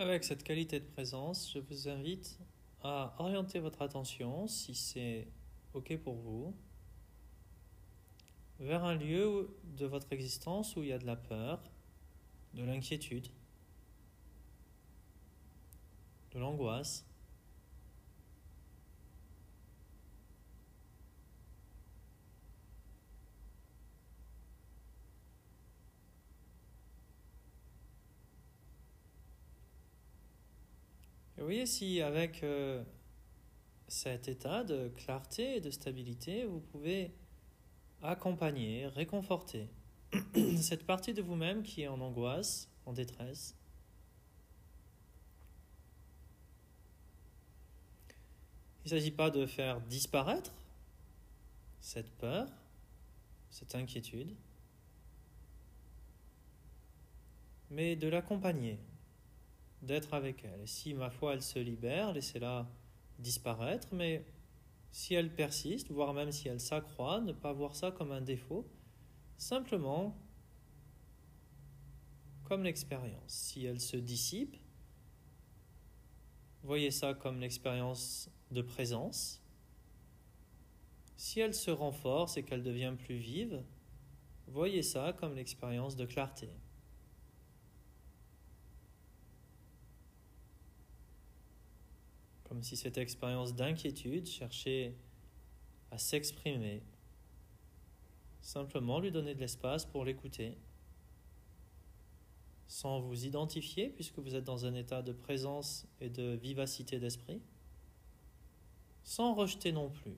Avec 0.00 0.22
cette 0.22 0.44
qualité 0.44 0.78
de 0.78 0.84
présence, 0.84 1.50
je 1.52 1.58
vous 1.58 1.88
invite 1.88 2.38
à 2.84 3.16
orienter 3.18 3.58
votre 3.58 3.82
attention, 3.82 4.46
si 4.46 4.72
c'est 4.72 5.26
OK 5.74 5.96
pour 5.96 6.14
vous, 6.14 6.54
vers 8.60 8.84
un 8.84 8.94
lieu 8.94 9.50
de 9.76 9.86
votre 9.86 10.12
existence 10.12 10.76
où 10.76 10.84
il 10.84 10.90
y 10.90 10.92
a 10.92 10.98
de 10.98 11.06
la 11.06 11.16
peur, 11.16 11.60
de 12.54 12.62
l'inquiétude, 12.62 13.26
de 16.30 16.38
l'angoisse. 16.38 17.04
Et 31.38 31.40
vous 31.40 31.46
voyez 31.46 31.66
si 31.66 32.02
avec 32.02 32.42
euh, 32.42 32.82
cet 33.86 34.26
état 34.26 34.64
de 34.64 34.88
clarté 34.88 35.58
et 35.58 35.60
de 35.60 35.70
stabilité, 35.70 36.44
vous 36.44 36.58
pouvez 36.58 37.12
accompagner, 38.02 38.88
réconforter 38.88 39.68
cette 40.60 40.84
partie 40.84 41.14
de 41.14 41.22
vous-même 41.22 41.62
qui 41.62 41.82
est 41.82 41.86
en 41.86 42.00
angoisse, 42.00 42.68
en 42.86 42.92
détresse. 42.92 43.54
Il 48.84 48.92
ne 48.92 48.98
s'agit 48.98 49.12
pas 49.12 49.30
de 49.30 49.46
faire 49.46 49.80
disparaître 49.82 50.52
cette 51.80 52.10
peur, 52.16 52.48
cette 53.50 53.76
inquiétude, 53.76 54.34
mais 57.70 57.94
de 57.94 58.08
l'accompagner, 58.08 58.80
d'être 59.82 60.14
avec 60.14 60.44
elle. 60.44 60.66
Si 60.66 60.94
ma 60.94 61.10
foi 61.10 61.34
elle 61.34 61.42
se 61.42 61.58
libère, 61.58 62.12
laissez-la 62.12 62.68
disparaître, 63.18 63.88
mais 63.92 64.24
si 64.90 65.14
elle 65.14 65.34
persiste, 65.34 65.90
voire 65.90 66.14
même 66.14 66.32
si 66.32 66.48
elle 66.48 66.60
s'accroît, 66.60 67.20
ne 67.20 67.32
pas 67.32 67.52
voir 67.52 67.74
ça 67.74 67.90
comme 67.90 68.12
un 68.12 68.20
défaut, 68.20 68.66
simplement 69.36 70.16
comme 72.44 72.64
l'expérience. 72.64 73.32
Si 73.32 73.64
elle 73.64 73.80
se 73.80 73.96
dissipe, 73.96 74.56
voyez 76.62 76.90
ça 76.90 77.14
comme 77.14 77.40
l'expérience 77.40 78.30
de 78.50 78.62
présence. 78.62 79.42
Si 81.16 81.40
elle 81.40 81.54
se 81.54 81.70
renforce 81.70 82.36
et 82.36 82.42
qu'elle 82.44 82.62
devient 82.62 82.94
plus 82.96 83.18
vive, 83.18 83.62
voyez 84.46 84.82
ça 84.82 85.12
comme 85.12 85.34
l'expérience 85.34 85.96
de 85.96 86.06
clarté. 86.06 86.48
Comme 92.48 92.62
si 92.62 92.76
cette 92.76 92.98
expérience 92.98 93.54
d'inquiétude 93.54 94.26
cherchait 94.26 94.94
à 95.90 95.98
s'exprimer. 95.98 96.82
Simplement 98.40 99.00
lui 99.00 99.10
donner 99.10 99.34
de 99.34 99.40
l'espace 99.40 99.84
pour 99.84 100.04
l'écouter. 100.04 100.56
Sans 102.66 103.00
vous 103.00 103.26
identifier, 103.26 103.88
puisque 103.88 104.18
vous 104.18 104.34
êtes 104.34 104.44
dans 104.44 104.66
un 104.66 104.74
état 104.74 105.02
de 105.02 105.12
présence 105.12 105.86
et 106.00 106.08
de 106.08 106.36
vivacité 106.36 106.98
d'esprit. 106.98 107.40
Sans 109.02 109.34
rejeter 109.34 109.72
non 109.72 109.90
plus. 109.90 110.16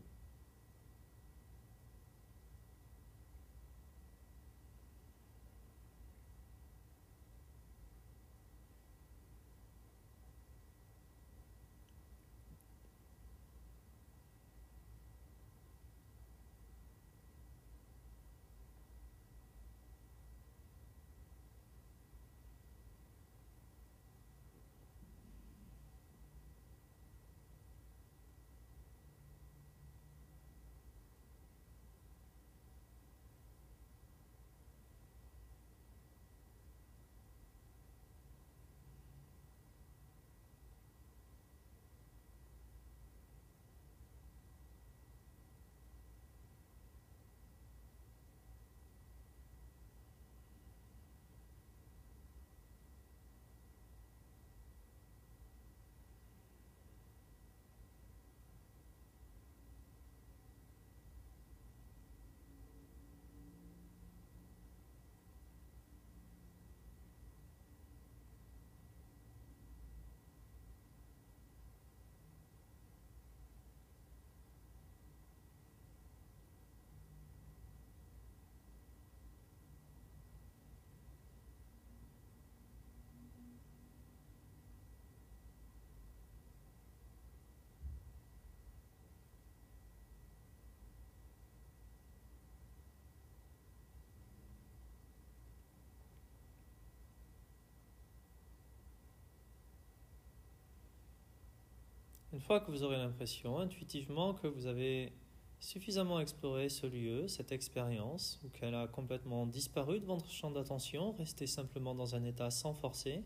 Une 102.40 102.46
fois 102.46 102.60
que 102.60 102.70
vous 102.70 102.84
aurez 102.84 102.96
l'impression 102.96 103.58
intuitivement 103.58 104.32
que 104.32 104.46
vous 104.46 104.64
avez 104.64 105.12
suffisamment 105.60 106.20
exploré 106.20 106.70
ce 106.70 106.86
lieu, 106.86 107.28
cette 107.28 107.52
expérience, 107.52 108.40
ou 108.42 108.48
qu'elle 108.48 108.74
a 108.74 108.88
complètement 108.88 109.46
disparu 109.46 110.00
de 110.00 110.06
votre 110.06 110.30
champ 110.30 110.50
d'attention, 110.50 111.12
restez 111.12 111.46
simplement 111.46 111.94
dans 111.94 112.14
un 112.14 112.24
état 112.24 112.50
sans 112.50 112.72
forcer. 112.72 113.22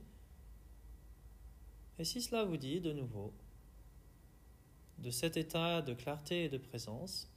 Et 2.01 2.05
si 2.05 2.21
cela 2.21 2.45
vous 2.45 2.57
dit 2.57 2.81
de 2.81 2.93
nouveau, 2.93 3.33
de 4.99 5.11
cet 5.11 5.37
état 5.37 5.81
de 5.81 5.95
clarté 5.95 6.47
et 6.47 6.49
de 6.49 6.59
présence, 6.59 7.31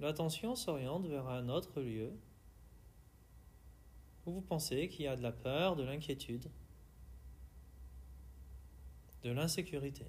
l'attention 0.00 0.56
s'oriente 0.56 1.06
vers 1.06 1.28
un 1.28 1.48
autre 1.48 1.80
lieu 1.80 2.12
où 4.26 4.32
vous 4.32 4.42
pensez 4.42 4.88
qu'il 4.88 5.04
y 5.04 5.08
a 5.08 5.14
de 5.14 5.22
la 5.22 5.32
peur, 5.32 5.76
de 5.76 5.84
l'inquiétude, 5.84 6.50
de 9.22 9.30
l'insécurité. 9.30 10.06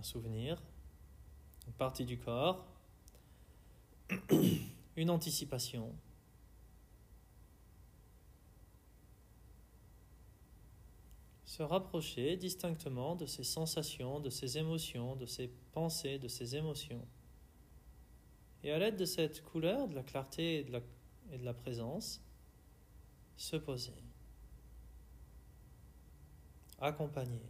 Un 0.00 0.02
souvenir, 0.02 0.62
une 1.66 1.74
partie 1.74 2.06
du 2.06 2.18
corps, 2.18 2.66
une 4.96 5.10
anticipation. 5.10 5.94
Se 11.44 11.62
rapprocher 11.62 12.38
distinctement 12.38 13.14
de 13.14 13.26
ces 13.26 13.44
sensations, 13.44 14.20
de 14.20 14.30
ces 14.30 14.56
émotions, 14.56 15.16
de 15.16 15.26
ces 15.26 15.48
pensées, 15.72 16.18
de 16.18 16.28
ces 16.28 16.56
émotions. 16.56 17.06
Et 18.64 18.72
à 18.72 18.78
l'aide 18.78 18.96
de 18.96 19.04
cette 19.04 19.42
couleur, 19.42 19.86
de 19.86 19.94
la 19.94 20.02
clarté 20.02 20.60
et 20.60 20.64
de 20.64 20.72
la, 20.72 20.80
et 21.30 21.36
de 21.36 21.44
la 21.44 21.52
présence, 21.52 22.22
se 23.36 23.56
poser. 23.56 24.02
Accompagner. 26.78 27.42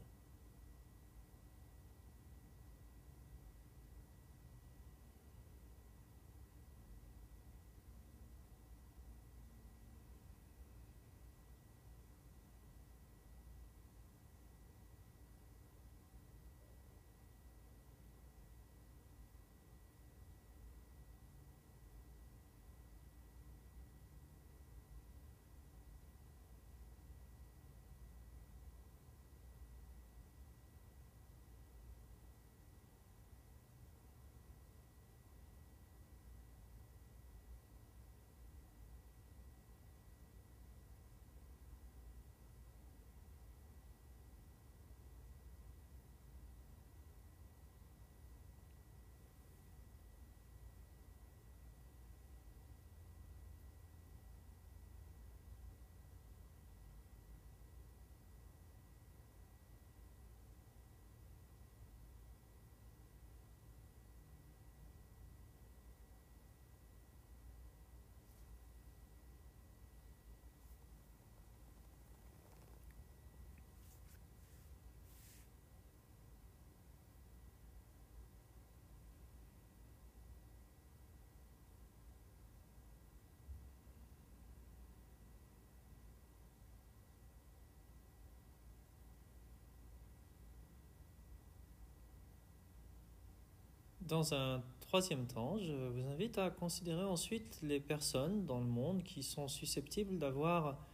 Dans 94.10 94.34
un 94.34 94.60
troisième 94.80 95.24
temps, 95.28 95.56
je 95.56 95.72
vous 95.72 96.04
invite 96.08 96.36
à 96.36 96.50
considérer 96.50 97.04
ensuite 97.04 97.60
les 97.62 97.78
personnes 97.78 98.44
dans 98.44 98.58
le 98.58 98.66
monde 98.66 99.04
qui 99.04 99.22
sont 99.22 99.46
susceptibles 99.46 100.18
d'avoir 100.18 100.84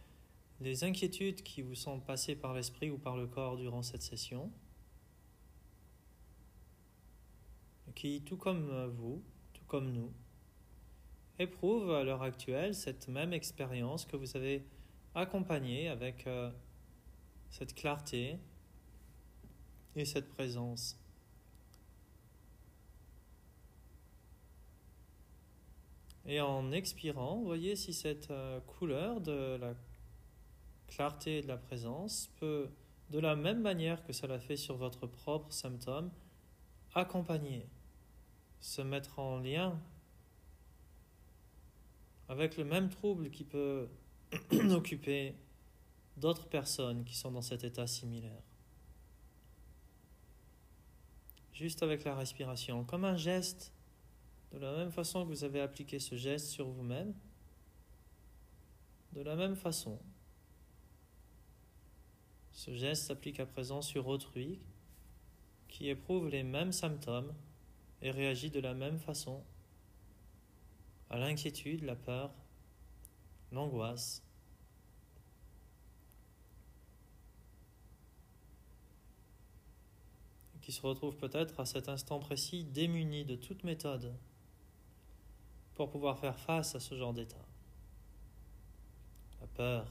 les 0.61 0.83
inquiétudes 0.83 1.41
qui 1.41 1.63
vous 1.63 1.73
sont 1.73 1.99
passées 1.99 2.35
par 2.35 2.53
l'esprit 2.53 2.91
ou 2.91 2.99
par 2.99 3.17
le 3.17 3.25
corps 3.25 3.57
durant 3.57 3.81
cette 3.81 4.03
session, 4.03 4.51
qui, 7.95 8.21
tout 8.21 8.37
comme 8.37 8.85
vous, 8.91 9.23
tout 9.51 9.65
comme 9.65 9.91
nous, 9.91 10.13
éprouvent 11.39 11.93
à 11.93 12.03
l'heure 12.03 12.21
actuelle 12.21 12.75
cette 12.75 13.07
même 13.07 13.33
expérience 13.33 14.05
que 14.05 14.15
vous 14.15 14.37
avez 14.37 14.63
accompagnée 15.15 15.87
avec 15.87 16.27
euh, 16.27 16.51
cette 17.49 17.73
clarté 17.73 18.37
et 19.95 20.05
cette 20.05 20.29
présence. 20.29 20.99
Et 26.27 26.41
en 26.41 26.73
expirant, 26.73 27.41
voyez 27.41 27.77
si 27.77 27.93
cette 27.93 28.29
euh, 28.31 28.59
couleur 28.59 29.21
de 29.21 29.55
la 29.55 29.73
clarté 30.87 31.37
et 31.37 31.41
de 31.41 31.47
la 31.47 31.55
présence 31.55 32.29
peut, 32.39 32.69
de 33.09 33.19
la 33.19 33.37
même 33.37 33.61
manière 33.61 34.03
que 34.03 34.11
ça 34.11 34.27
l'a 34.27 34.39
fait 34.39 34.57
sur 34.57 34.75
votre 34.75 35.07
propre 35.07 35.53
symptôme, 35.53 36.11
accompagner, 36.93 37.65
se 38.59 38.81
mettre 38.81 39.19
en 39.19 39.39
lien 39.39 39.79
avec 42.27 42.57
le 42.57 42.65
même 42.65 42.89
trouble 42.89 43.29
qui 43.29 43.45
peut 43.45 43.87
occuper 44.69 45.33
d'autres 46.17 46.49
personnes 46.49 47.05
qui 47.05 47.15
sont 47.15 47.31
dans 47.31 47.41
cet 47.41 47.63
état 47.63 47.87
similaire. 47.87 48.41
Juste 51.53 51.83
avec 51.83 52.03
la 52.03 52.15
respiration, 52.15 52.83
comme 52.83 53.05
un 53.05 53.15
geste, 53.15 53.71
de 54.51 54.59
la 54.59 54.75
même 54.75 54.91
façon 54.91 55.23
que 55.23 55.29
vous 55.29 55.43
avez 55.43 55.61
appliqué 55.61 55.99
ce 55.99 56.15
geste 56.15 56.47
sur 56.47 56.67
vous-même, 56.67 57.13
de 59.13 59.21
la 59.21 59.35
même 59.35 59.55
façon, 59.55 59.99
ce 62.51 62.73
geste 62.73 63.05
s'applique 63.05 63.39
à 63.39 63.45
présent 63.45 63.81
sur 63.81 64.07
autrui 64.07 64.59
qui 65.67 65.89
éprouve 65.89 66.27
les 66.29 66.43
mêmes 66.43 66.71
symptômes 66.71 67.33
et 68.01 68.11
réagit 68.11 68.49
de 68.49 68.59
la 68.59 68.73
même 68.73 68.97
façon 68.97 69.43
à 71.09 71.17
l'inquiétude, 71.17 71.83
la 71.83 71.95
peur, 71.95 72.33
l'angoisse. 73.51 74.23
qui 80.61 80.73
se 80.73 80.81
retrouve 80.81 81.15
peut-être 81.15 81.61
à 81.61 81.65
cet 81.65 81.87
instant 81.87 82.19
précis 82.19 82.65
démuni 82.65 83.23
de 83.23 83.37
toute 83.37 83.63
méthode 83.63 84.13
pour 85.77 85.91
pouvoir 85.91 86.17
faire 86.17 86.37
face 86.37 86.73
à 86.73 86.79
ce 86.79 86.95
genre 86.95 87.13
d'état. 87.13 87.37
La 89.39 89.47
peur, 89.47 89.85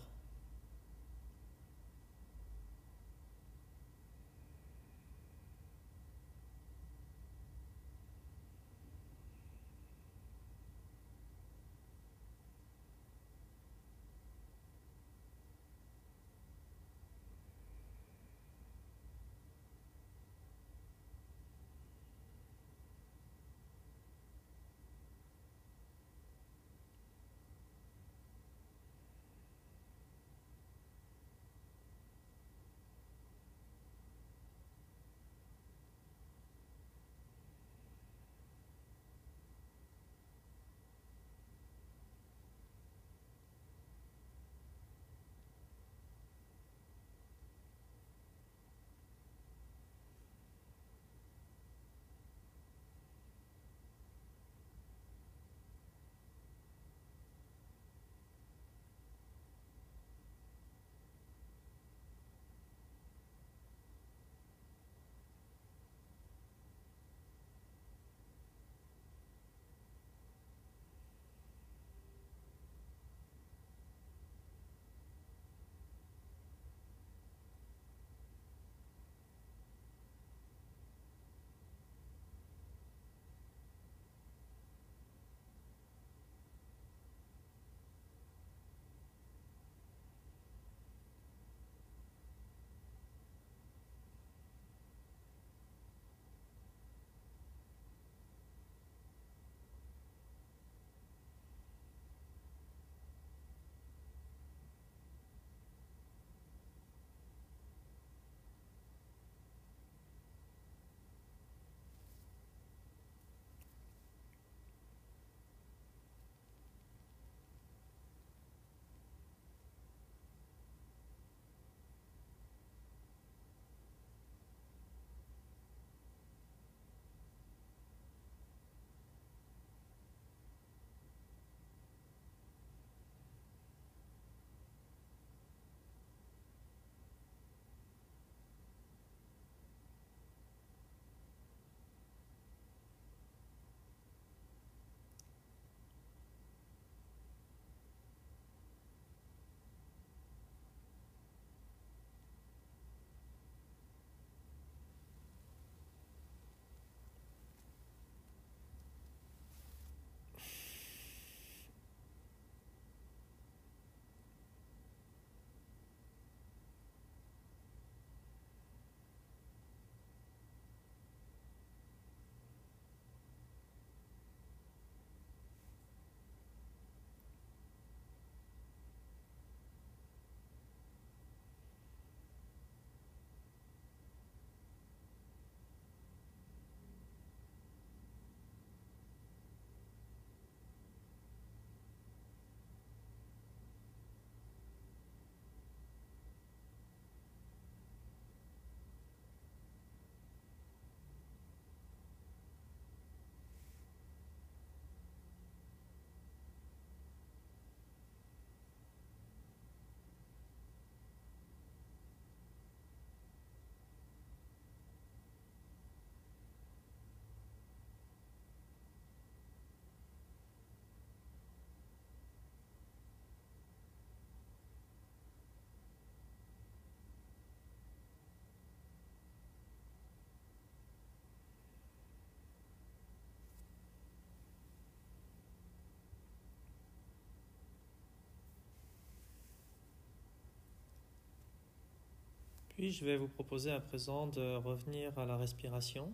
Puis 242.77 242.93
je 242.93 243.07
vais 243.07 243.17
vous 243.17 243.29
proposer 243.29 243.71
à 243.71 243.81
présent 243.81 244.27
de 244.27 244.57
revenir 244.57 245.19
à 245.19 245.25
la 245.25 245.39
respiration. 245.39 246.13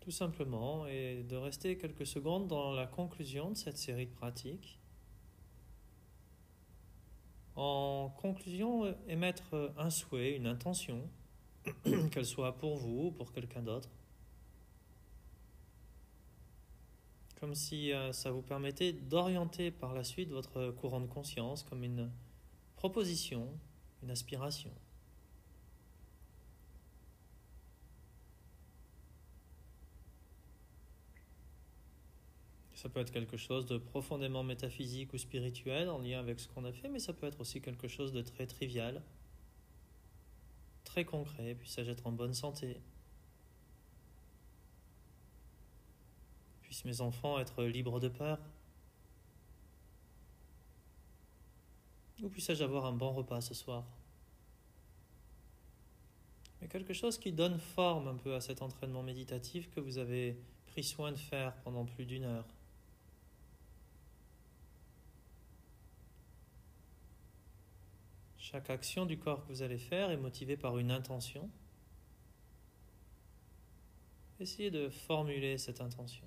Tout 0.00 0.10
simplement, 0.10 0.86
et 0.86 1.22
de 1.22 1.36
rester 1.36 1.76
quelques 1.76 2.06
secondes 2.06 2.48
dans 2.48 2.72
la 2.72 2.86
conclusion 2.86 3.50
de 3.50 3.54
cette 3.54 3.76
série 3.76 4.06
de 4.06 4.12
pratiques. 4.12 4.78
En 7.54 8.08
conclusion, 8.16 8.96
émettre 9.06 9.74
un 9.76 9.90
souhait, 9.90 10.34
une 10.34 10.46
intention, 10.46 11.06
qu'elle 12.12 12.24
soit 12.24 12.56
pour 12.56 12.76
vous 12.76 13.08
ou 13.08 13.10
pour 13.10 13.30
quelqu'un 13.30 13.60
d'autre. 13.60 13.90
Comme 17.44 17.54
si 17.54 17.92
euh, 17.92 18.10
ça 18.12 18.30
vous 18.30 18.40
permettait 18.40 18.94
d'orienter 18.94 19.70
par 19.70 19.92
la 19.92 20.02
suite 20.02 20.30
votre 20.30 20.70
courant 20.70 21.02
de 21.02 21.06
conscience 21.06 21.62
comme 21.62 21.84
une 21.84 22.10
proposition, 22.74 23.46
une 24.02 24.10
aspiration. 24.10 24.70
Ça 32.72 32.88
peut 32.88 33.00
être 33.00 33.10
quelque 33.10 33.36
chose 33.36 33.66
de 33.66 33.76
profondément 33.76 34.42
métaphysique 34.42 35.12
ou 35.12 35.18
spirituel 35.18 35.90
en 35.90 35.98
lien 35.98 36.20
avec 36.20 36.40
ce 36.40 36.48
qu'on 36.48 36.64
a 36.64 36.72
fait, 36.72 36.88
mais 36.88 36.98
ça 36.98 37.12
peut 37.12 37.26
être 37.26 37.42
aussi 37.42 37.60
quelque 37.60 37.88
chose 37.88 38.14
de 38.14 38.22
très 38.22 38.46
trivial, 38.46 39.02
très 40.84 41.04
concret, 41.04 41.54
puisse-je 41.54 41.90
être 41.90 42.06
en 42.06 42.12
bonne 42.12 42.32
santé, 42.32 42.80
puissent 46.74 46.84
mes 46.84 47.00
enfants 47.00 47.38
être 47.38 47.62
libres 47.62 48.00
de 48.00 48.08
peur, 48.08 48.38
ou 52.20 52.28
puisse-je 52.28 52.64
avoir 52.64 52.86
un 52.86 52.92
bon 52.92 53.12
repas 53.12 53.40
ce 53.40 53.54
soir? 53.54 53.84
Mais 56.60 56.66
quelque 56.66 56.92
chose 56.92 57.16
qui 57.16 57.30
donne 57.30 57.58
forme 57.58 58.08
un 58.08 58.16
peu 58.16 58.34
à 58.34 58.40
cet 58.40 58.60
entraînement 58.60 59.04
méditatif 59.04 59.70
que 59.70 59.78
vous 59.78 59.98
avez 59.98 60.36
pris 60.66 60.82
soin 60.82 61.12
de 61.12 61.16
faire 61.16 61.54
pendant 61.62 61.84
plus 61.84 62.06
d'une 62.06 62.24
heure. 62.24 62.46
Chaque 68.38 68.70
action 68.70 69.06
du 69.06 69.18
corps 69.18 69.42
que 69.46 69.52
vous 69.52 69.62
allez 69.62 69.78
faire 69.78 70.10
est 70.10 70.16
motivée 70.16 70.56
par 70.56 70.78
une 70.78 70.90
intention. 70.90 71.48
Essayez 74.40 74.72
de 74.72 74.88
formuler 74.88 75.56
cette 75.58 75.80
intention. 75.80 76.26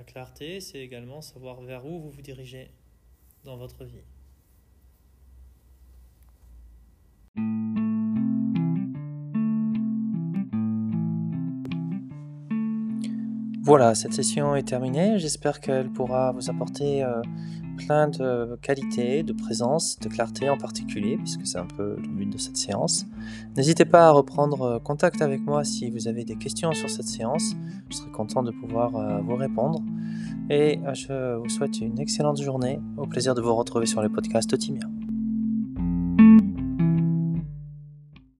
La 0.00 0.04
clarté, 0.04 0.60
c'est 0.60 0.78
également 0.78 1.20
savoir 1.20 1.60
vers 1.60 1.84
où 1.84 2.00
vous 2.00 2.08
vous 2.08 2.22
dirigez 2.22 2.70
dans 3.44 3.58
votre 3.58 3.84
vie. 3.84 4.00
Voilà, 13.62 13.94
cette 13.94 14.14
session 14.14 14.56
est 14.56 14.62
terminée. 14.62 15.18
J'espère 15.18 15.60
qu'elle 15.60 15.90
pourra 15.90 16.32
vous 16.32 16.48
apporter 16.48 17.04
euh, 17.04 17.20
plein 17.76 18.08
de 18.08 18.58
qualités, 18.62 19.22
de 19.22 19.32
présence, 19.32 19.98
de 19.98 20.08
clarté 20.08 20.48
en 20.48 20.56
particulier, 20.56 21.16
puisque 21.18 21.46
c'est 21.46 21.58
un 21.58 21.66
peu 21.66 21.96
le 21.96 22.08
but 22.08 22.26
de 22.26 22.38
cette 22.38 22.56
séance. 22.56 23.06
N'hésitez 23.56 23.84
pas 23.84 24.08
à 24.08 24.10
reprendre 24.10 24.62
euh, 24.62 24.78
contact 24.78 25.22
avec 25.22 25.40
moi 25.42 25.64
si 25.64 25.90
vous 25.90 26.08
avez 26.08 26.24
des 26.24 26.36
questions 26.36 26.72
sur 26.72 26.88
cette 26.90 27.06
séance. 27.06 27.54
Je 27.90 27.96
serai 27.96 28.10
content 28.10 28.42
de 28.42 28.50
pouvoir 28.50 28.96
euh, 28.96 29.20
vous 29.20 29.36
répondre. 29.36 29.82
Et 30.52 30.80
je 30.94 31.36
vous 31.36 31.48
souhaite 31.48 31.80
une 31.80 32.00
excellente 32.00 32.42
journée. 32.42 32.80
Au 32.96 33.06
plaisir 33.06 33.36
de 33.36 33.40
vous 33.40 33.54
retrouver 33.54 33.86
sur 33.86 34.02
les 34.02 34.08
podcasts 34.08 34.58
Timia. 34.58 34.88